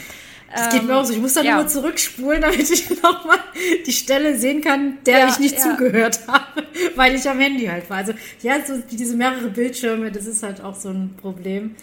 [0.53, 1.13] Das geht mir auch so.
[1.13, 1.57] Ich muss dann ja.
[1.57, 3.39] nur zurückspulen, damit ich nochmal
[3.87, 5.61] die Stelle sehen kann, der ja, ich nicht ja.
[5.61, 6.65] zugehört habe,
[6.97, 7.99] weil ich am Handy halt war.
[7.99, 11.77] Also ja, so diese mehrere Bildschirme, das ist halt auch so ein Problem.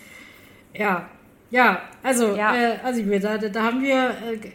[0.74, 1.10] Ja,
[1.50, 2.56] ja, also, ja.
[2.56, 4.52] Äh, also da, da haben wir, äh,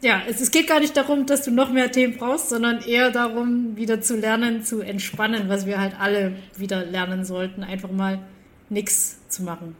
[0.00, 3.10] ja, es, es geht gar nicht darum, dass du noch mehr Themen brauchst, sondern eher
[3.10, 8.20] darum, wieder zu lernen, zu entspannen, was wir halt alle wieder lernen sollten, einfach mal
[8.68, 9.74] nichts zu machen.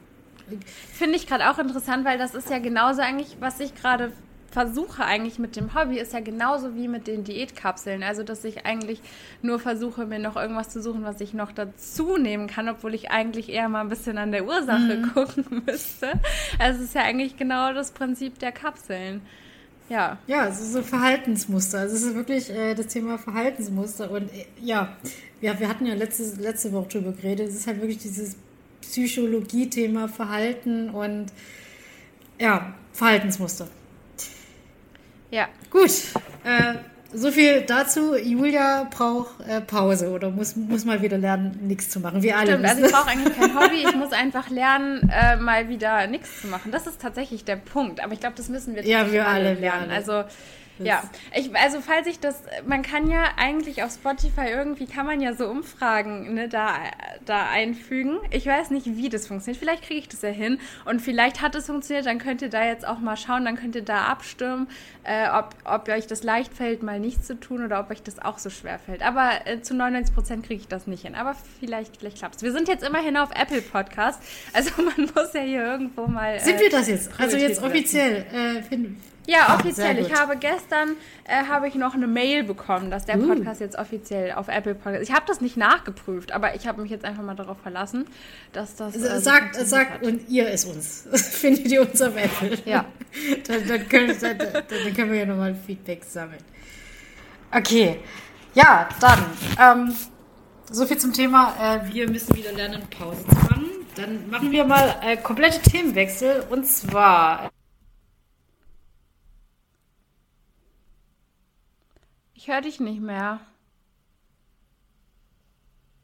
[0.92, 4.12] Finde ich gerade auch interessant, weil das ist ja genauso eigentlich, was ich gerade
[4.50, 8.02] versuche eigentlich mit dem Hobby, ist ja genauso wie mit den Diätkapseln.
[8.02, 9.00] Also, dass ich eigentlich
[9.42, 13.10] nur versuche, mir noch irgendwas zu suchen, was ich noch dazu nehmen kann, obwohl ich
[13.10, 15.12] eigentlich eher mal ein bisschen an der Ursache mhm.
[15.12, 16.12] gucken müsste.
[16.58, 19.20] Also, es ist ja eigentlich genau das Prinzip der Kapseln.
[19.90, 20.18] Ja.
[20.26, 21.80] Ja, es ist so Verhaltensmuster.
[21.80, 24.10] Also, es ist wirklich äh, das Thema Verhaltensmuster.
[24.10, 24.96] Und äh, ja,
[25.40, 27.48] wir, wir hatten ja letzte, letzte Woche drüber geredet.
[27.48, 28.36] Es ist halt wirklich dieses
[28.88, 31.26] Psychologie-Thema Verhalten und
[32.38, 33.68] ja, Verhaltensmuster.
[35.30, 35.48] Ja.
[35.70, 35.90] Gut.
[36.44, 36.74] Äh,
[37.12, 38.16] so viel dazu.
[38.16, 42.22] Julia braucht äh, Pause oder muss, muss mal wieder lernen, nichts zu machen.
[42.22, 42.52] Wir alle.
[42.52, 43.84] Stimmt, also ich brauche eigentlich kein Hobby.
[43.86, 46.72] Ich muss einfach lernen, äh, mal wieder nichts zu machen.
[46.72, 48.02] Das ist tatsächlich der Punkt.
[48.02, 49.90] Aber ich glaube, das müssen wir ja, wir alle lernen.
[49.90, 50.24] Also
[50.78, 51.02] ja,
[51.34, 55.34] ich, also falls ich das, man kann ja eigentlich auf Spotify irgendwie, kann man ja
[55.34, 56.74] so Umfragen ne, da,
[57.24, 58.18] da einfügen.
[58.30, 59.58] Ich weiß nicht, wie das funktioniert.
[59.58, 62.64] Vielleicht kriege ich das ja hin und vielleicht hat es funktioniert, dann könnt ihr da
[62.64, 64.68] jetzt auch mal schauen, dann könnt ihr da abstimmen,
[65.04, 68.18] äh, ob, ob euch das leicht fällt, mal nichts zu tun oder ob euch das
[68.18, 69.02] auch so schwer fällt.
[69.02, 71.14] Aber äh, zu 99 Prozent kriege ich das nicht hin.
[71.14, 72.42] Aber vielleicht, vielleicht klappt es.
[72.42, 74.22] Wir sind jetzt immerhin auf Apple Podcast,
[74.52, 76.34] also man muss ja hier irgendwo mal.
[76.34, 77.10] Äh, sind wir das jetzt?
[77.18, 79.98] Also jetzt offiziell äh, finden ja, ah, offiziell.
[79.98, 83.28] Ich habe gestern äh, habe ich noch eine Mail bekommen, dass der uh.
[83.28, 83.64] Podcast uh.
[83.64, 85.02] jetzt offiziell auf Apple Podcast.
[85.02, 88.06] Ich habe das nicht nachgeprüft, aber ich habe mich jetzt einfach mal darauf verlassen,
[88.54, 88.96] dass das.
[88.96, 91.06] Äh, sagt, sagt und ihr ist uns.
[91.12, 92.56] Findet ihr uns auf Apple?
[92.64, 92.86] Ja.
[93.46, 96.42] dann, dann, können, dann, dann, können wir ja nochmal Feedback sammeln.
[97.52, 97.98] Okay.
[98.54, 99.26] Ja, dann.
[99.60, 99.94] Ähm,
[100.70, 101.52] so viel zum Thema.
[101.60, 103.66] Äh, wir müssen wieder lernen, Pause zu machen.
[103.94, 107.50] Dann machen wir mal äh, komplette Themenwechsel und zwar
[112.48, 113.40] Ich höre dich nicht mehr.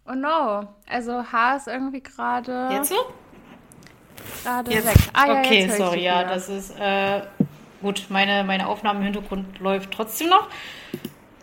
[0.06, 0.68] Oh no.
[0.86, 2.68] Also H ist irgendwie gerade.
[2.70, 2.96] Jetzt so?
[4.42, 4.86] Gerade Jetzt.
[4.86, 5.10] weg.
[5.14, 7.22] Ah, ja, okay, jetzt sorry, ja, das ist äh,
[7.80, 8.04] gut.
[8.10, 10.48] Meine, meine Aufnahme im Hintergrund läuft trotzdem noch.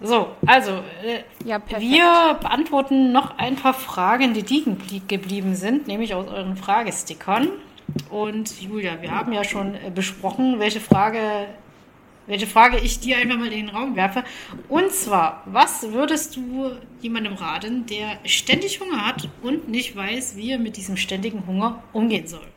[0.01, 5.87] So, also, äh, Ja, wir beantworten noch ein paar Fragen, die liegen blie- geblieben sind,
[5.87, 7.47] nämlich aus euren Fragestickern.
[8.11, 11.47] Und Julia, wir haben ja schon äh, besprochen, welche Frage,
[12.27, 14.23] welche Frage ich dir einfach mal in den Raum werfe.
[14.69, 20.51] Und zwar, was würdest du jemandem raten, der ständig Hunger hat und nicht weiß, wie
[20.51, 22.47] er mit diesem ständigen Hunger umgehen soll?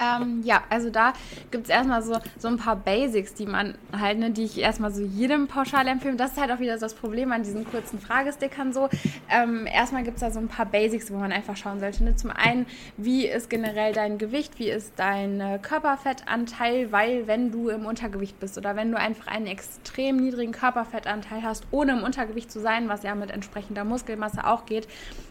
[0.00, 1.12] Ähm, ja, also da
[1.50, 4.90] gibt es erstmal so, so ein paar Basics, die man halt, ne, die ich erstmal
[4.92, 6.16] so jedem pauschal empfehle.
[6.16, 8.88] Das ist halt auch wieder das Problem an diesen kurzen Fragestickern so.
[9.28, 12.02] Ähm, erstmal gibt es da so ein paar Basics, wo man einfach schauen sollte.
[12.04, 12.16] Ne?
[12.16, 17.68] Zum einen, wie ist generell dein Gewicht, wie ist dein äh, Körperfettanteil, weil wenn du
[17.68, 22.50] im Untergewicht bist oder wenn du einfach einen extrem niedrigen Körperfettanteil hast, ohne im Untergewicht
[22.50, 24.88] zu sein, was ja mit entsprechender Muskelmasse auch geht,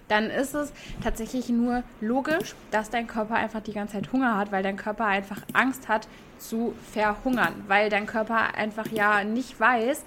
[0.09, 4.51] dann ist es tatsächlich nur logisch, dass dein Körper einfach die ganze Zeit Hunger hat,
[4.51, 6.07] weil dein Körper einfach Angst hat
[6.37, 10.03] zu verhungern, weil dein Körper einfach ja nicht weiß,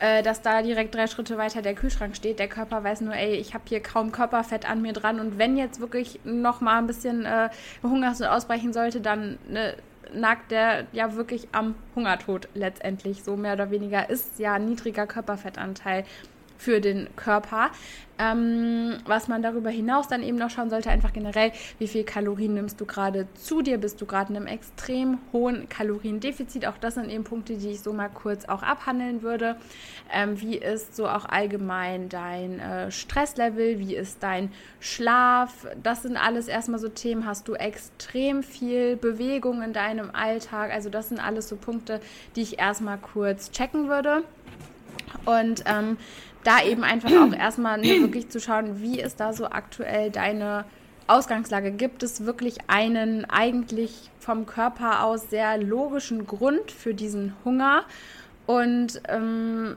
[0.00, 2.38] äh, dass da direkt drei Schritte weiter der Kühlschrank steht.
[2.38, 5.56] Der Körper weiß nur, ey, ich habe hier kaum Körperfett an mir dran und wenn
[5.56, 7.48] jetzt wirklich noch mal ein bisschen äh,
[7.82, 9.74] Hunger so ausbrechen sollte, dann ne,
[10.12, 13.24] nagt der ja wirklich am Hungertod letztendlich.
[13.24, 16.04] So mehr oder weniger ist ja ein niedriger Körperfettanteil
[16.58, 17.70] für den Körper.
[18.20, 22.54] Ähm, was man darüber hinaus dann eben noch schauen sollte, einfach generell, wie viel Kalorien
[22.54, 23.78] nimmst du gerade zu dir?
[23.78, 26.66] Bist du gerade in einem extrem hohen Kaloriendefizit?
[26.66, 29.56] Auch das sind eben Punkte, die ich so mal kurz auch abhandeln würde.
[30.12, 33.78] Ähm, wie ist so auch allgemein dein äh, Stresslevel?
[33.78, 34.50] Wie ist dein
[34.80, 35.68] Schlaf?
[35.80, 37.24] Das sind alles erstmal so Themen.
[37.24, 40.72] Hast du extrem viel Bewegung in deinem Alltag?
[40.72, 42.00] Also das sind alles so Punkte,
[42.34, 44.24] die ich erstmal kurz checken würde.
[45.24, 45.98] Und ähm,
[46.44, 50.64] da eben einfach auch erstmal ne, wirklich zu schauen, wie ist da so aktuell deine
[51.06, 51.72] Ausgangslage?
[51.72, 57.84] Gibt es wirklich einen eigentlich vom Körper aus sehr logischen Grund für diesen Hunger?
[58.46, 59.76] Und ähm,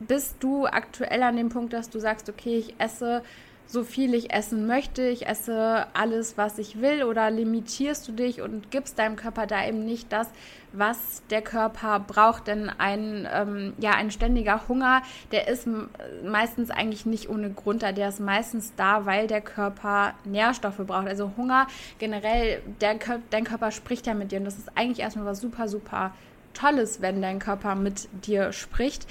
[0.00, 3.22] bist du aktuell an dem Punkt, dass du sagst, okay, ich esse
[3.66, 8.42] so viel ich essen möchte, ich esse alles, was ich will, oder limitierst du dich
[8.42, 10.28] und gibst deinem Körper da eben nicht das,
[10.72, 12.48] was der Körper braucht?
[12.48, 15.66] Denn ein, ähm, ja, ein ständiger Hunger, der ist
[16.24, 21.06] meistens eigentlich nicht ohne Grund da, der ist meistens da, weil der Körper Nährstoffe braucht.
[21.06, 21.66] Also Hunger
[21.98, 22.98] generell, der,
[23.30, 26.12] dein Körper spricht ja mit dir und das ist eigentlich erstmal was super, super
[26.54, 29.06] Tolles, wenn dein Körper mit dir spricht.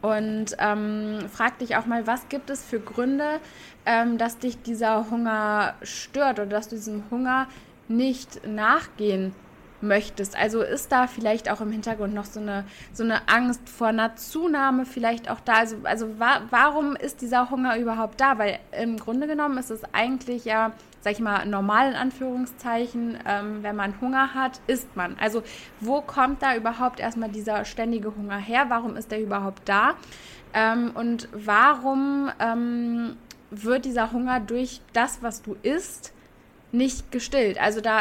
[0.00, 3.40] Und ähm, frag dich auch mal, was gibt es für Gründe,
[3.84, 7.48] ähm, dass dich dieser Hunger stört oder dass du diesem Hunger
[7.88, 9.34] nicht nachgehen
[9.80, 10.36] möchtest.
[10.36, 14.16] Also ist da vielleicht auch im Hintergrund noch so eine, so eine Angst vor einer
[14.16, 15.54] Zunahme vielleicht auch da?
[15.54, 18.38] Also, also wa warum ist dieser Hunger überhaupt da?
[18.38, 20.72] Weil im Grunde genommen ist es eigentlich ja,
[21.08, 25.16] sag ich mal, normal in Anführungszeichen, ähm, wenn man Hunger hat, isst man.
[25.18, 25.42] Also
[25.80, 28.66] wo kommt da überhaupt erstmal dieser ständige Hunger her?
[28.68, 29.94] Warum ist der überhaupt da?
[30.52, 33.16] Ähm, und warum ähm,
[33.50, 36.12] wird dieser Hunger durch das, was du isst,
[36.72, 37.58] nicht gestillt?
[37.58, 38.00] Also da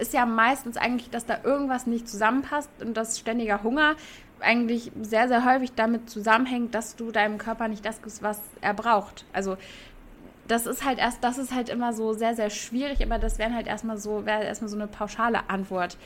[0.00, 3.94] ist ja meistens eigentlich, dass da irgendwas nicht zusammenpasst und dass ständiger Hunger
[4.40, 8.74] eigentlich sehr, sehr häufig damit zusammenhängt, dass du deinem Körper nicht das gibst, was er
[8.74, 9.24] braucht.
[9.32, 9.56] Also
[10.50, 13.54] das ist halt erst, das ist halt immer so sehr, sehr schwierig, aber das wären
[13.54, 15.96] halt erstmal so, wäre erstmal so eine pauschale Antwort,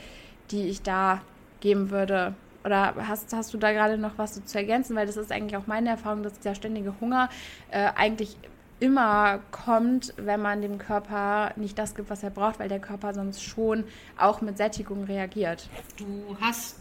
[0.51, 1.21] die ich da
[1.59, 2.35] geben würde.
[2.63, 4.95] Oder hast, hast du da gerade noch was so zu ergänzen?
[4.95, 7.29] Weil das ist eigentlich auch meine Erfahrung, dass dieser ständige Hunger
[7.69, 8.37] äh, eigentlich
[8.79, 13.13] immer kommt, wenn man dem Körper nicht das gibt, was er braucht, weil der Körper
[13.13, 13.85] sonst schon
[14.17, 15.69] auch mit Sättigung reagiert.
[15.97, 16.79] Du hast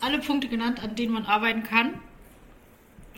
[0.00, 1.94] alle Punkte genannt, an denen man arbeiten kann.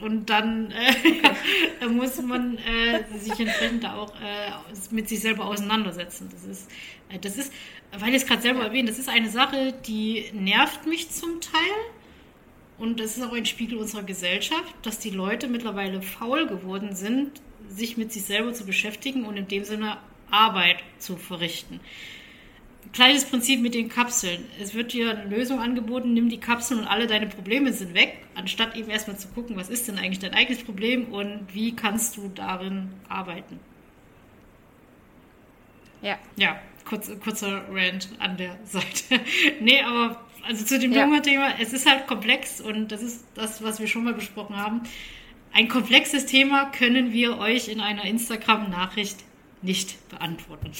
[0.02, 4.52] Und dann äh, muss man äh, sich entsprechend auch äh,
[4.90, 6.28] mit sich selber auseinandersetzen.
[6.32, 6.70] Das ist,
[7.08, 7.52] äh, das ist
[7.98, 11.60] weil ich es gerade selber erwähnt, das ist eine Sache, die nervt mich zum Teil.
[12.78, 17.42] Und das ist auch ein Spiegel unserer Gesellschaft, dass die Leute mittlerweile faul geworden sind,
[17.68, 19.98] sich mit sich selber zu beschäftigen und in dem Sinne
[20.30, 21.80] Arbeit zu verrichten.
[22.92, 24.44] Kleines Prinzip mit den Kapseln.
[24.60, 28.18] Es wird dir eine Lösung angeboten, nimm die Kapseln und alle deine Probleme sind weg,
[28.34, 32.16] anstatt eben erstmal zu gucken, was ist denn eigentlich dein eigenes Problem und wie kannst
[32.16, 33.60] du darin arbeiten.
[36.02, 36.18] Ja.
[36.36, 39.20] Ja, kurz, kurzer Rant an der Seite.
[39.60, 41.04] nee, aber also zu dem Ja.
[41.04, 44.82] Hungerthema, es ist halt komplex und das ist das, was wir schon mal besprochen haben.
[45.52, 49.18] Ein komplexes Thema können wir euch in einer Instagram-Nachricht
[49.62, 50.72] nicht beantworten.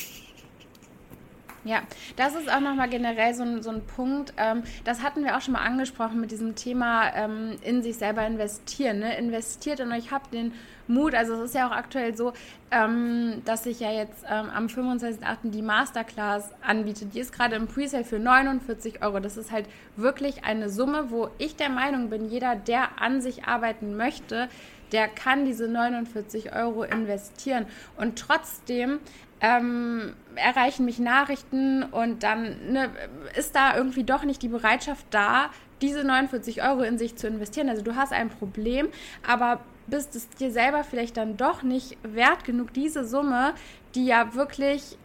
[1.63, 1.83] Ja,
[2.17, 4.33] das ist auch nochmal generell so ein, so ein Punkt.
[4.39, 8.27] Ähm, das hatten wir auch schon mal angesprochen mit diesem Thema ähm, in sich selber
[8.27, 9.01] investieren.
[9.01, 9.17] Ne?
[9.19, 10.53] Investiert in euch, habt den
[10.89, 11.15] Mut.
[11.15, 12.33] Also es ist ja auch aktuell so,
[12.71, 15.51] ähm, dass ich ja jetzt ähm, am 25.08.
[15.51, 17.05] die Masterclass anbiete.
[17.05, 19.21] Die ist gerade im Presale für 49 Euro.
[19.21, 23.45] Das ist halt wirklich eine Summe, wo ich der Meinung bin, jeder, der an sich
[23.45, 24.49] arbeiten möchte,
[24.93, 27.67] der kann diese 49 Euro investieren.
[27.97, 28.99] Und trotzdem
[29.41, 32.91] ähm, erreichen mich Nachrichten und dann ne,
[33.37, 37.69] ist da irgendwie doch nicht die Bereitschaft da, diese 49 Euro in sich zu investieren.
[37.69, 38.89] Also du hast ein Problem,
[39.27, 43.55] aber bist es dir selber vielleicht dann doch nicht wert genug, diese Summe,
[43.95, 44.99] die ja wirklich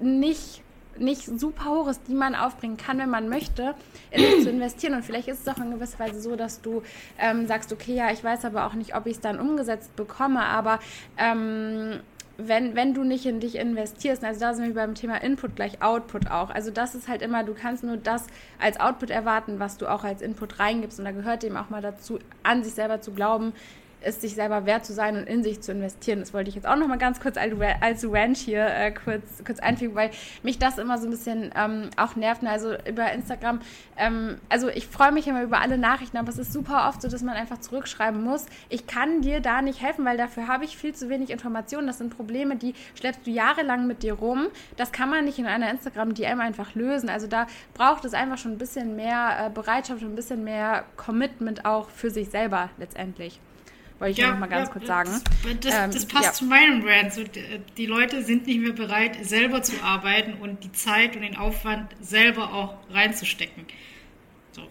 [0.00, 0.62] nicht
[0.98, 3.74] nicht super hoch ist, die man aufbringen kann, wenn man möchte,
[4.10, 4.94] in zu investieren.
[4.94, 6.82] Und vielleicht ist es auch in gewisser Weise so, dass du
[7.18, 10.44] ähm, sagst, okay, ja, ich weiß aber auch nicht, ob ich es dann umgesetzt bekomme,
[10.44, 10.78] aber
[11.16, 12.00] ähm,
[12.46, 15.82] wenn, wenn du nicht in dich investierst, also da sind wir beim Thema Input gleich
[15.82, 16.50] Output auch.
[16.50, 18.26] Also das ist halt immer, du kannst nur das
[18.58, 20.98] als Output erwarten, was du auch als Input reingibst.
[20.98, 23.52] Und da gehört eben auch mal dazu, an sich selber zu glauben,
[24.00, 26.20] es sich selber wert zu sein und in sich zu investieren.
[26.20, 29.44] Das wollte ich jetzt auch noch mal ganz kurz als, als Ranch hier äh, kurz,
[29.44, 30.10] kurz einfügen, weil
[30.42, 32.40] mich das immer so ein bisschen ähm, auch nervt.
[32.44, 33.60] Also über Instagram,
[33.96, 37.08] ähm, also ich freue mich immer über alle Nachrichten, aber es ist super oft so,
[37.08, 38.46] dass man einfach zurückschreiben muss.
[38.68, 41.86] Ich kann dir da nicht helfen, weil dafür habe ich viel zu wenig Informationen.
[41.86, 44.46] Das sind Probleme, die schleppst du jahrelang mit dir rum.
[44.76, 47.10] Das kann man nicht in einer Instagram-DM einfach lösen.
[47.10, 50.84] Also da braucht es einfach schon ein bisschen mehr äh, Bereitschaft und ein bisschen mehr
[50.96, 53.40] Commitment auch für sich selber letztendlich
[54.00, 55.10] wollte ich ja, noch mal ganz ja, kurz sagen.
[55.10, 56.32] Das, das, das ähm, passt ja.
[56.32, 57.12] zu meinem Brand.
[57.12, 57.22] So,
[57.76, 61.90] die Leute sind nicht mehr bereit, selber zu arbeiten und die Zeit und den Aufwand
[62.00, 63.66] selber auch reinzustecken.
[64.52, 64.62] So.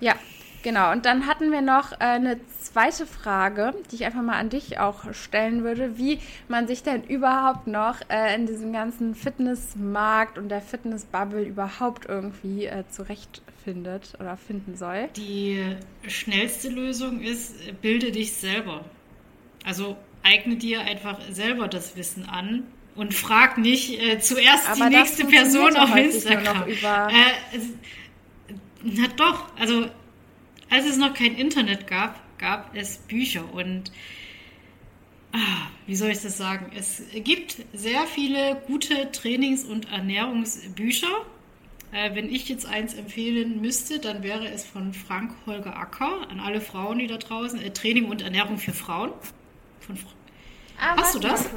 [0.00, 0.16] Ja,
[0.62, 0.90] genau.
[0.90, 4.80] Und dann hatten wir noch äh, eine zweite Frage, die ich einfach mal an dich
[4.80, 6.18] auch stellen würde, wie
[6.48, 12.66] man sich denn überhaupt noch äh, in diesem ganzen Fitnessmarkt und der Fitnessbubble überhaupt irgendwie
[12.66, 15.08] äh, zurecht findet oder finden soll?
[15.16, 15.60] Die
[16.06, 18.84] schnellste Lösung ist, bilde dich selber.
[19.64, 24.96] Also eigne dir einfach selber das Wissen an und frag nicht äh, zuerst Aber die
[24.96, 26.68] nächste Person auf Instagram.
[26.68, 26.74] Äh,
[27.54, 27.62] es,
[28.82, 29.88] na doch, also
[30.70, 33.92] als es noch kein Internet gab, gab es Bücher und
[35.32, 36.72] ah, wie soll ich das sagen?
[36.76, 41.26] Es gibt sehr viele gute Trainings- und Ernährungsbücher
[41.92, 46.40] äh, wenn ich jetzt eins empfehlen müsste, dann wäre es von Frank Holger Acker an
[46.40, 47.60] alle Frauen, die da draußen.
[47.60, 49.12] Äh, Training und Ernährung für Frauen.
[49.80, 50.08] Von Fra
[50.80, 51.50] ah, Hast du das?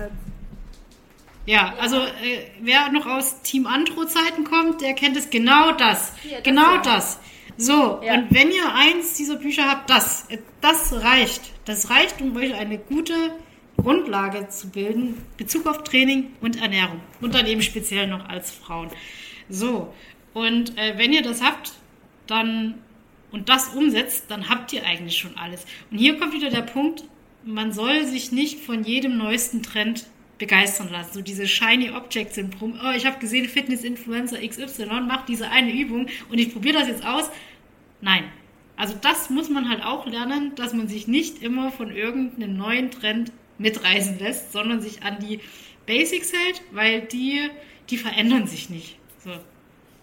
[1.45, 6.13] Ja, also äh, wer noch aus Team Andro-Zeiten kommt, der kennt es genau das.
[6.21, 6.81] Hier, das genau ja.
[6.81, 7.19] das.
[7.57, 8.15] So, ja.
[8.15, 11.53] und wenn ihr eins dieser Bücher habt, das, äh, das reicht.
[11.63, 13.13] Das reicht, um euch eine gute
[13.77, 16.99] Grundlage zu bilden, Bezug auf Training und Ernährung.
[17.21, 18.89] Und dann eben speziell noch als Frauen.
[19.47, 19.93] So,
[20.35, 21.71] und äh, wenn ihr das habt,
[22.27, 22.75] dann
[23.31, 25.65] und das umsetzt, dann habt ihr eigentlich schon alles.
[25.89, 27.05] Und hier kommt wieder der Punkt,
[27.45, 30.07] man soll sich nicht von jedem neuesten Trend
[30.37, 31.13] begeistern lassen.
[31.13, 32.77] So diese shiny Object Syndrom.
[32.83, 37.05] Oh, ich habe gesehen, Fitness-Influencer XY macht diese eine Übung und ich probiere das jetzt
[37.05, 37.29] aus.
[38.01, 38.25] Nein.
[38.75, 42.91] Also das muss man halt auch lernen, dass man sich nicht immer von irgendeinem neuen
[42.91, 45.39] Trend mitreißen lässt, sondern sich an die
[45.85, 47.49] Basics hält, weil die,
[47.89, 48.97] die verändern sich nicht.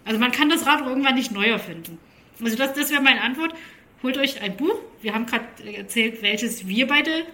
[0.03, 0.09] So.
[0.09, 1.97] Also man kann das Rad irgendwann nicht neu erfinden.
[2.43, 3.53] Also das, das wäre meine Antwort.
[4.01, 4.75] Holt euch ein Buch.
[5.01, 5.45] Wir haben gerade
[5.75, 7.25] erzählt, welches wir beide,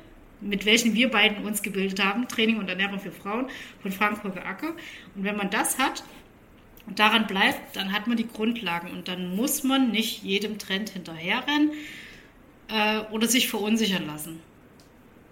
[0.41, 2.27] mit welchen wir beiden uns gebildet haben.
[2.27, 3.47] Training und Ernährung für Frauen
[3.81, 4.73] von Frank Holger Acker.
[5.15, 6.03] Und wenn man das hat
[6.85, 8.91] und daran bleibt, dann hat man die Grundlagen.
[8.91, 11.71] Und dann muss man nicht jedem Trend hinterherrennen
[12.67, 14.39] äh, oder sich verunsichern lassen.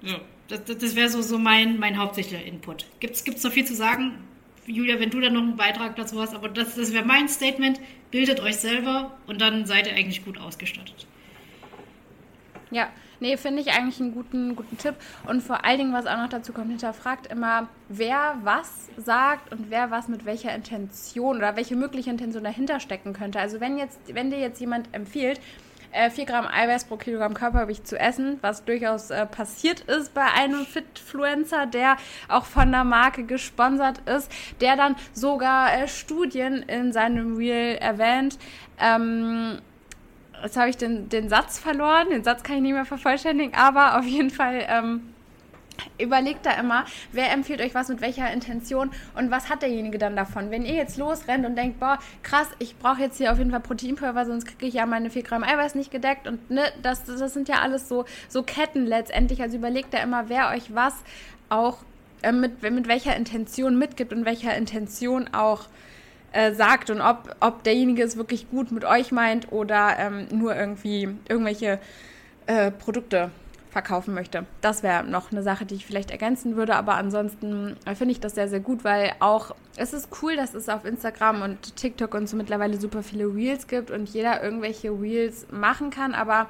[0.02, 2.86] Ja, das, das wäre so, so mein, mein hauptsächlicher Input.
[3.00, 4.27] Gibt es noch viel zu sagen?
[4.68, 7.80] Julia, wenn du dann noch einen Beitrag dazu hast, aber das, das wäre mein Statement.
[8.12, 11.08] Bildet euch selber und dann seid ihr eigentlich gut ausgestattet.
[12.70, 12.90] Ja,
[13.20, 14.96] nee, finde ich eigentlich einen guten, guten Tipp.
[15.26, 19.70] Und vor allen Dingen, was auch noch dazu kommt, hinterfragt immer, wer was sagt und
[19.70, 23.40] wer was mit welcher Intention oder welche mögliche Intention dahinter stecken könnte.
[23.40, 25.40] Also wenn jetzt, wenn dir jetzt jemand empfiehlt,
[25.92, 30.26] äh, 4 Gramm Eiweiß pro Kilogramm Körpergewicht zu essen, was durchaus äh, passiert ist bei
[30.26, 34.32] einem Fitfluencer, der auch von der Marke gesponsert ist,
[34.62, 38.38] der dann sogar äh, Studien in seinem Reel erwähnt.
[38.80, 39.60] Ähm,
[40.44, 43.98] jetzt habe ich den, den Satz verloren, den Satz kann ich nicht mehr vervollständigen, aber
[43.98, 45.14] auf jeden Fall ähm,
[46.00, 50.16] Überlegt da immer, wer empfiehlt euch was mit welcher Intention und was hat derjenige dann
[50.16, 50.52] davon.
[50.52, 53.60] Wenn ihr jetzt losrennt und denkt, boah, krass, ich brauche jetzt hier auf jeden Fall
[53.60, 57.34] Proteinpulver, sonst kriege ich ja meine 4 Gramm Eiweiß nicht gedeckt und ne, das, das
[57.34, 59.42] sind ja alles so, so Ketten letztendlich.
[59.42, 60.94] Also überlegt da immer, wer euch was
[61.50, 61.80] auch
[62.22, 65.66] äh, mit, mit welcher Intention mitgibt und welcher Intention auch
[66.32, 70.56] äh, sagt und ob, ob derjenige es wirklich gut mit euch meint oder ähm, nur
[70.56, 71.80] irgendwie irgendwelche
[72.48, 73.32] äh, Produkte
[73.70, 74.46] verkaufen möchte.
[74.62, 78.20] Das wäre noch eine Sache, die ich vielleicht ergänzen würde, aber ansonsten äh, finde ich
[78.20, 82.14] das sehr, sehr gut, weil auch es ist cool, dass es auf Instagram und TikTok
[82.14, 86.48] und so mittlerweile super viele Reels gibt und jeder irgendwelche Reels machen kann, aber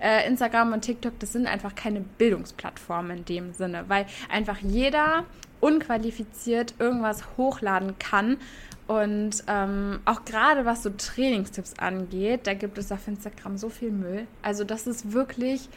[0.00, 5.24] äh, Instagram und TikTok, das sind einfach keine Bildungsplattformen in dem Sinne, weil einfach jeder
[5.60, 8.38] unqualifiziert irgendwas hochladen kann.
[8.86, 13.92] Und ähm, auch gerade was so Trainingstipps angeht, da gibt es auf Instagram so viel
[13.92, 14.26] Müll.
[14.42, 15.68] Also das ist wirklich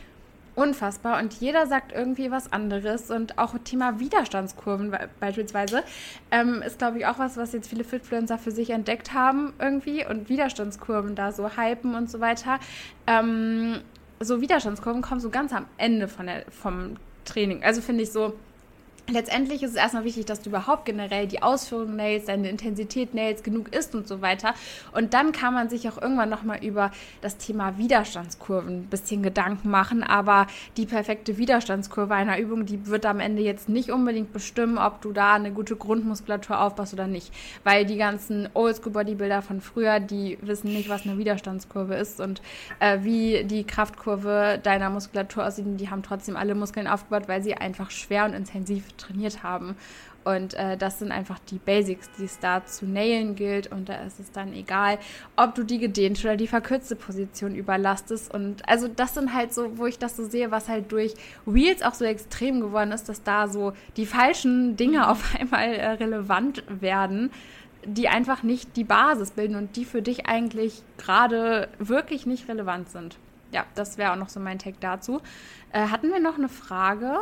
[0.56, 5.84] unfassbar und jeder sagt irgendwie was anderes und auch Thema Widerstandskurven beispielsweise
[6.32, 10.06] ähm, ist glaube ich auch was, was jetzt viele Fitfluencer für sich entdeckt haben irgendwie
[10.06, 12.60] und Widerstandskurven da so hypen und so weiter.
[13.08, 13.82] Ähm,
[14.20, 17.64] so Widerstandskurven kommen so ganz am Ende von der, vom Training.
[17.64, 18.34] Also finde ich so,
[19.10, 23.44] Letztendlich ist es erstmal wichtig, dass du überhaupt generell die Ausführung nailst, deine Intensität nailst,
[23.44, 24.54] genug ist und so weiter.
[24.94, 26.90] Und dann kann man sich auch irgendwann nochmal über
[27.20, 30.04] das Thema Widerstandskurven ein bisschen Gedanken machen.
[30.04, 30.48] Aber
[30.78, 35.12] die perfekte Widerstandskurve einer Übung, die wird am Ende jetzt nicht unbedingt bestimmen, ob du
[35.12, 37.34] da eine gute Grundmuskulatur aufbaust oder nicht.
[37.66, 42.42] Weil die ganzen Oldschool-Bodybuilder von früher, die wissen nicht, was eine Widerstandskurve ist und
[42.80, 45.66] äh, wie die Kraftkurve deiner Muskulatur aussieht.
[45.68, 49.76] Die haben trotzdem alle Muskeln aufgebaut, weil sie einfach schwer und intensiv trainiert haben.
[50.24, 53.72] Und äh, das sind einfach die Basics, die es da zu nailen gilt.
[53.72, 54.98] Und da ist es dann egal,
[55.36, 58.34] ob du die gedehnte oder die verkürzte Position überlastest.
[58.34, 61.14] Und also das sind halt so, wo ich das so sehe, was halt durch
[61.46, 65.04] Wheels auch so extrem geworden ist, dass da so die falschen Dinge mhm.
[65.06, 67.32] auf einmal äh, relevant werden,
[67.86, 72.90] die einfach nicht die Basis bilden und die für dich eigentlich gerade wirklich nicht relevant
[72.90, 73.18] sind.
[73.52, 75.22] Ja, das wäre auch noch so mein Take dazu.
[75.74, 77.20] Äh, hatten wir noch eine Frage?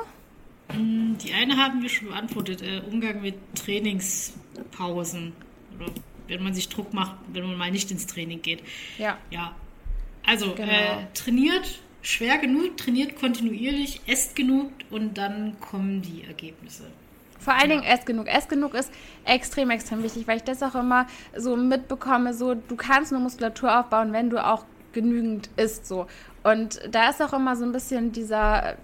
[0.73, 5.33] Mm, die eine haben wir schon beantwortet, äh, Umgang mit Trainingspausen.
[5.75, 5.91] Oder
[6.27, 8.63] wenn man sich Druck macht, wenn man mal nicht ins Training geht.
[8.97, 9.17] Ja.
[9.29, 9.55] Ja.
[10.25, 10.71] Also genau.
[10.71, 16.83] äh, trainiert schwer genug, trainiert kontinuierlich, esst genug und dann kommen die Ergebnisse.
[17.39, 18.27] Vor allen Dingen esst genug.
[18.27, 18.91] Esst genug ist
[19.25, 23.79] extrem, extrem wichtig, weil ich das auch immer so mitbekomme, so du kannst nur Muskulatur
[23.79, 24.63] aufbauen, wenn du auch
[24.93, 26.05] genügend isst so.
[26.43, 28.75] Und da ist auch immer so ein bisschen dieser,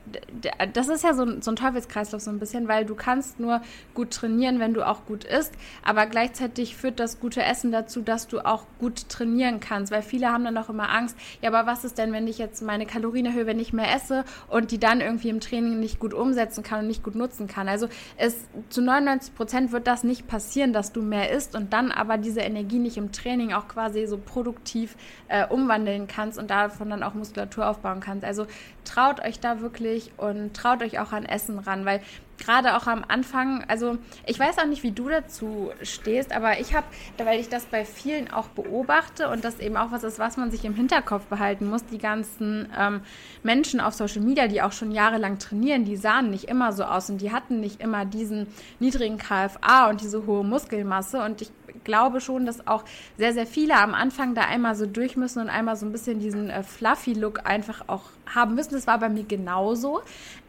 [0.73, 3.61] das ist ja so ein, so ein Teufelskreislauf so ein bisschen, weil du kannst nur
[3.95, 5.53] gut trainieren, wenn du auch gut isst,
[5.83, 10.31] aber gleichzeitig führt das gute Essen dazu, dass du auch gut trainieren kannst, weil viele
[10.31, 13.25] haben dann auch immer Angst, ja, aber was ist denn, wenn ich jetzt meine Kalorien
[13.25, 16.81] erhöhe, wenn ich mehr esse und die dann irgendwie im Training nicht gut umsetzen kann
[16.81, 17.67] und nicht gut nutzen kann.
[17.67, 17.87] Also
[18.17, 22.19] es, zu 99 Prozent wird das nicht passieren, dass du mehr isst und dann aber
[22.19, 24.95] diese Energie nicht im Training auch quasi so produktiv
[25.27, 28.25] äh, umwandeln kannst und davon dann auch Muskulatur Muskulatur aufbauen kannst.
[28.25, 28.47] Also
[28.85, 32.01] traut euch da wirklich und traut euch auch an Essen ran, weil
[32.37, 36.75] gerade auch am Anfang, also ich weiß auch nicht, wie du dazu stehst, aber ich
[36.75, 36.85] habe,
[37.17, 40.51] weil ich das bei vielen auch beobachte und das eben auch was ist, was man
[40.51, 43.01] sich im Hinterkopf behalten muss, die ganzen ähm,
[43.41, 47.09] Menschen auf Social Media, die auch schon jahrelang trainieren, die sahen nicht immer so aus
[47.09, 48.47] und die hatten nicht immer diesen
[48.79, 51.51] niedrigen KFA und diese hohe Muskelmasse und ich
[51.88, 52.83] glaube schon, dass auch
[53.17, 56.19] sehr, sehr viele am Anfang da einmal so durch müssen und einmal so ein bisschen
[56.19, 58.73] diesen äh, Fluffy-Look einfach auch haben müssen.
[58.73, 60.01] Das war bei mir genauso.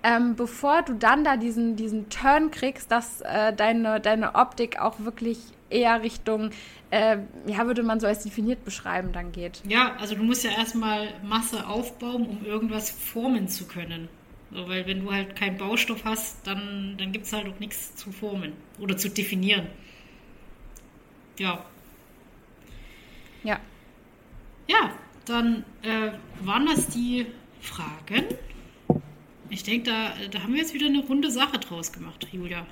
[0.03, 5.01] Ähm, bevor du dann da diesen, diesen Turn kriegst, dass äh, deine, deine Optik auch
[5.01, 5.39] wirklich
[5.71, 6.51] eher Richtung,
[6.91, 9.63] äh, ja, würde man so als definiert beschreiben, dann geht.
[9.67, 14.09] Ja, also du musst ja erstmal Masse aufbauen, um irgendwas formen zu können.
[14.51, 17.95] So, weil wenn du halt keinen Baustoff hast, dann, dann gibt es halt auch nichts
[17.97, 19.67] zu formen oder zu definieren.
[21.39, 21.65] Ja.
[23.45, 23.59] Ja.
[24.67, 24.91] Ja,
[25.25, 26.11] dann äh,
[26.45, 27.27] waren das die
[27.61, 28.25] Fragen.
[29.51, 32.67] Ich denke, da, da haben wir jetzt wieder eine runde Sache draus gemacht, Julia.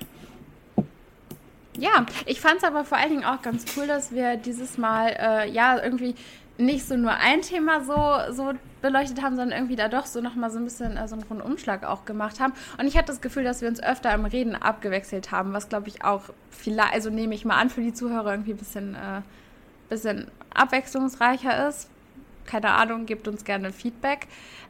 [1.79, 5.15] Ja, ich fand es aber vor allen Dingen auch ganz cool, dass wir dieses Mal
[5.19, 6.15] äh, ja irgendwie
[6.57, 10.49] nicht so nur ein Thema so, so beleuchtet haben, sondern irgendwie da doch so nochmal
[10.51, 12.53] so ein bisschen äh, so einen Rundumschlag auch gemacht haben.
[12.77, 15.87] Und ich hatte das Gefühl, dass wir uns öfter im Reden abgewechselt haben, was glaube
[15.87, 19.21] ich auch vielleicht, also nehme ich mal an, für die Zuhörer irgendwie ein bisschen, äh,
[19.89, 21.89] bisschen abwechslungsreicher ist.
[22.47, 24.27] Keine Ahnung, gebt uns gerne Feedback.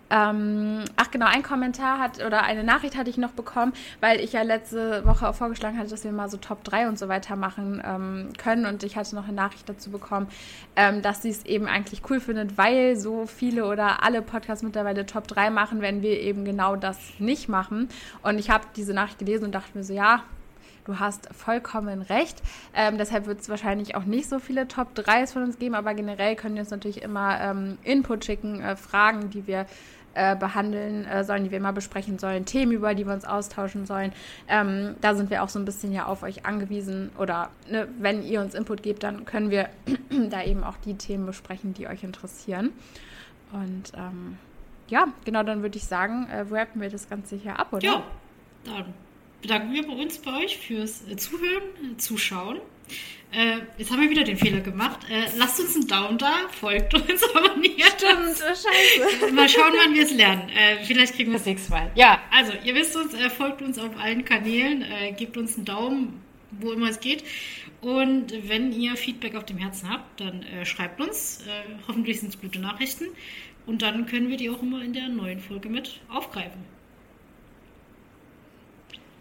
[0.09, 4.33] Ähm, ach genau, ein Kommentar hat oder eine Nachricht hatte ich noch bekommen, weil ich
[4.33, 7.35] ja letzte Woche auch vorgeschlagen hatte, dass wir mal so Top 3 und so weiter
[7.35, 8.65] machen ähm, können.
[8.65, 10.27] Und ich hatte noch eine Nachricht dazu bekommen,
[10.75, 15.05] ähm, dass sie es eben eigentlich cool findet, weil so viele oder alle Podcasts mittlerweile
[15.05, 17.89] Top 3 machen, wenn wir eben genau das nicht machen.
[18.23, 20.23] Und ich habe diese Nachricht gelesen und dachte mir so, ja,
[20.87, 22.41] du hast vollkommen recht.
[22.73, 25.93] Ähm, deshalb wird es wahrscheinlich auch nicht so viele Top 3s von uns geben, aber
[25.93, 29.65] generell können wir uns natürlich immer ähm, Input schicken, äh, Fragen, die wir
[30.13, 33.85] äh, behandeln äh, sollen, die wir mal besprechen sollen, Themen, über die wir uns austauschen
[33.85, 34.13] sollen.
[34.47, 37.11] Ähm, da sind wir auch so ein bisschen ja auf euch angewiesen.
[37.19, 39.69] Oder ne, wenn ihr uns Input gebt, dann können wir
[40.29, 42.71] da eben auch die Themen besprechen, die euch interessieren.
[43.51, 44.37] Und ähm,
[44.87, 47.85] ja, genau, dann würde ich sagen, äh, rappen wir das Ganze hier ab, oder?
[47.85, 48.03] Ja,
[48.65, 48.93] dann
[49.41, 51.63] bedanken wir bei uns bei euch fürs äh, Zuhören,
[51.93, 52.59] äh, Zuschauen.
[53.33, 54.99] Äh, jetzt haben wir wieder den Fehler gemacht.
[55.09, 58.39] Äh, lasst uns einen Daumen da, folgt uns, abonniert Stimmt, uns.
[58.39, 59.33] scheiße.
[59.33, 60.49] Mal schauen, wann wir es lernen.
[60.49, 61.91] Äh, vielleicht kriegen wir es nächstes Mal.
[61.95, 65.65] Ja, also ihr wisst uns, äh, folgt uns auf allen Kanälen, äh, gebt uns einen
[65.65, 66.21] Daumen,
[66.51, 67.23] wo immer es geht.
[67.81, 71.43] Und wenn ihr Feedback auf dem Herzen habt, dann äh, schreibt uns.
[71.87, 73.05] hoffentlich sind es gute Nachrichten.
[73.65, 76.76] Und dann können wir die auch immer in der neuen Folge mit aufgreifen.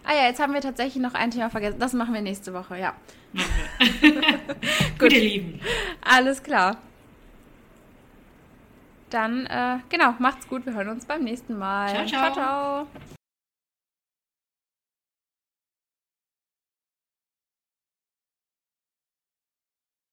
[0.09, 1.79] Ah ja, jetzt haben wir tatsächlich noch ein Thema vergessen.
[1.79, 2.93] Das machen wir nächste Woche, ja.
[4.99, 5.59] Gut, ihr Lieben.
[6.01, 6.77] Alles klar.
[9.09, 10.65] Dann, äh, genau, macht's gut.
[10.65, 11.89] Wir hören uns beim nächsten Mal.
[11.89, 12.33] Ciao, ciao.
[12.33, 13.16] ciao, ciao.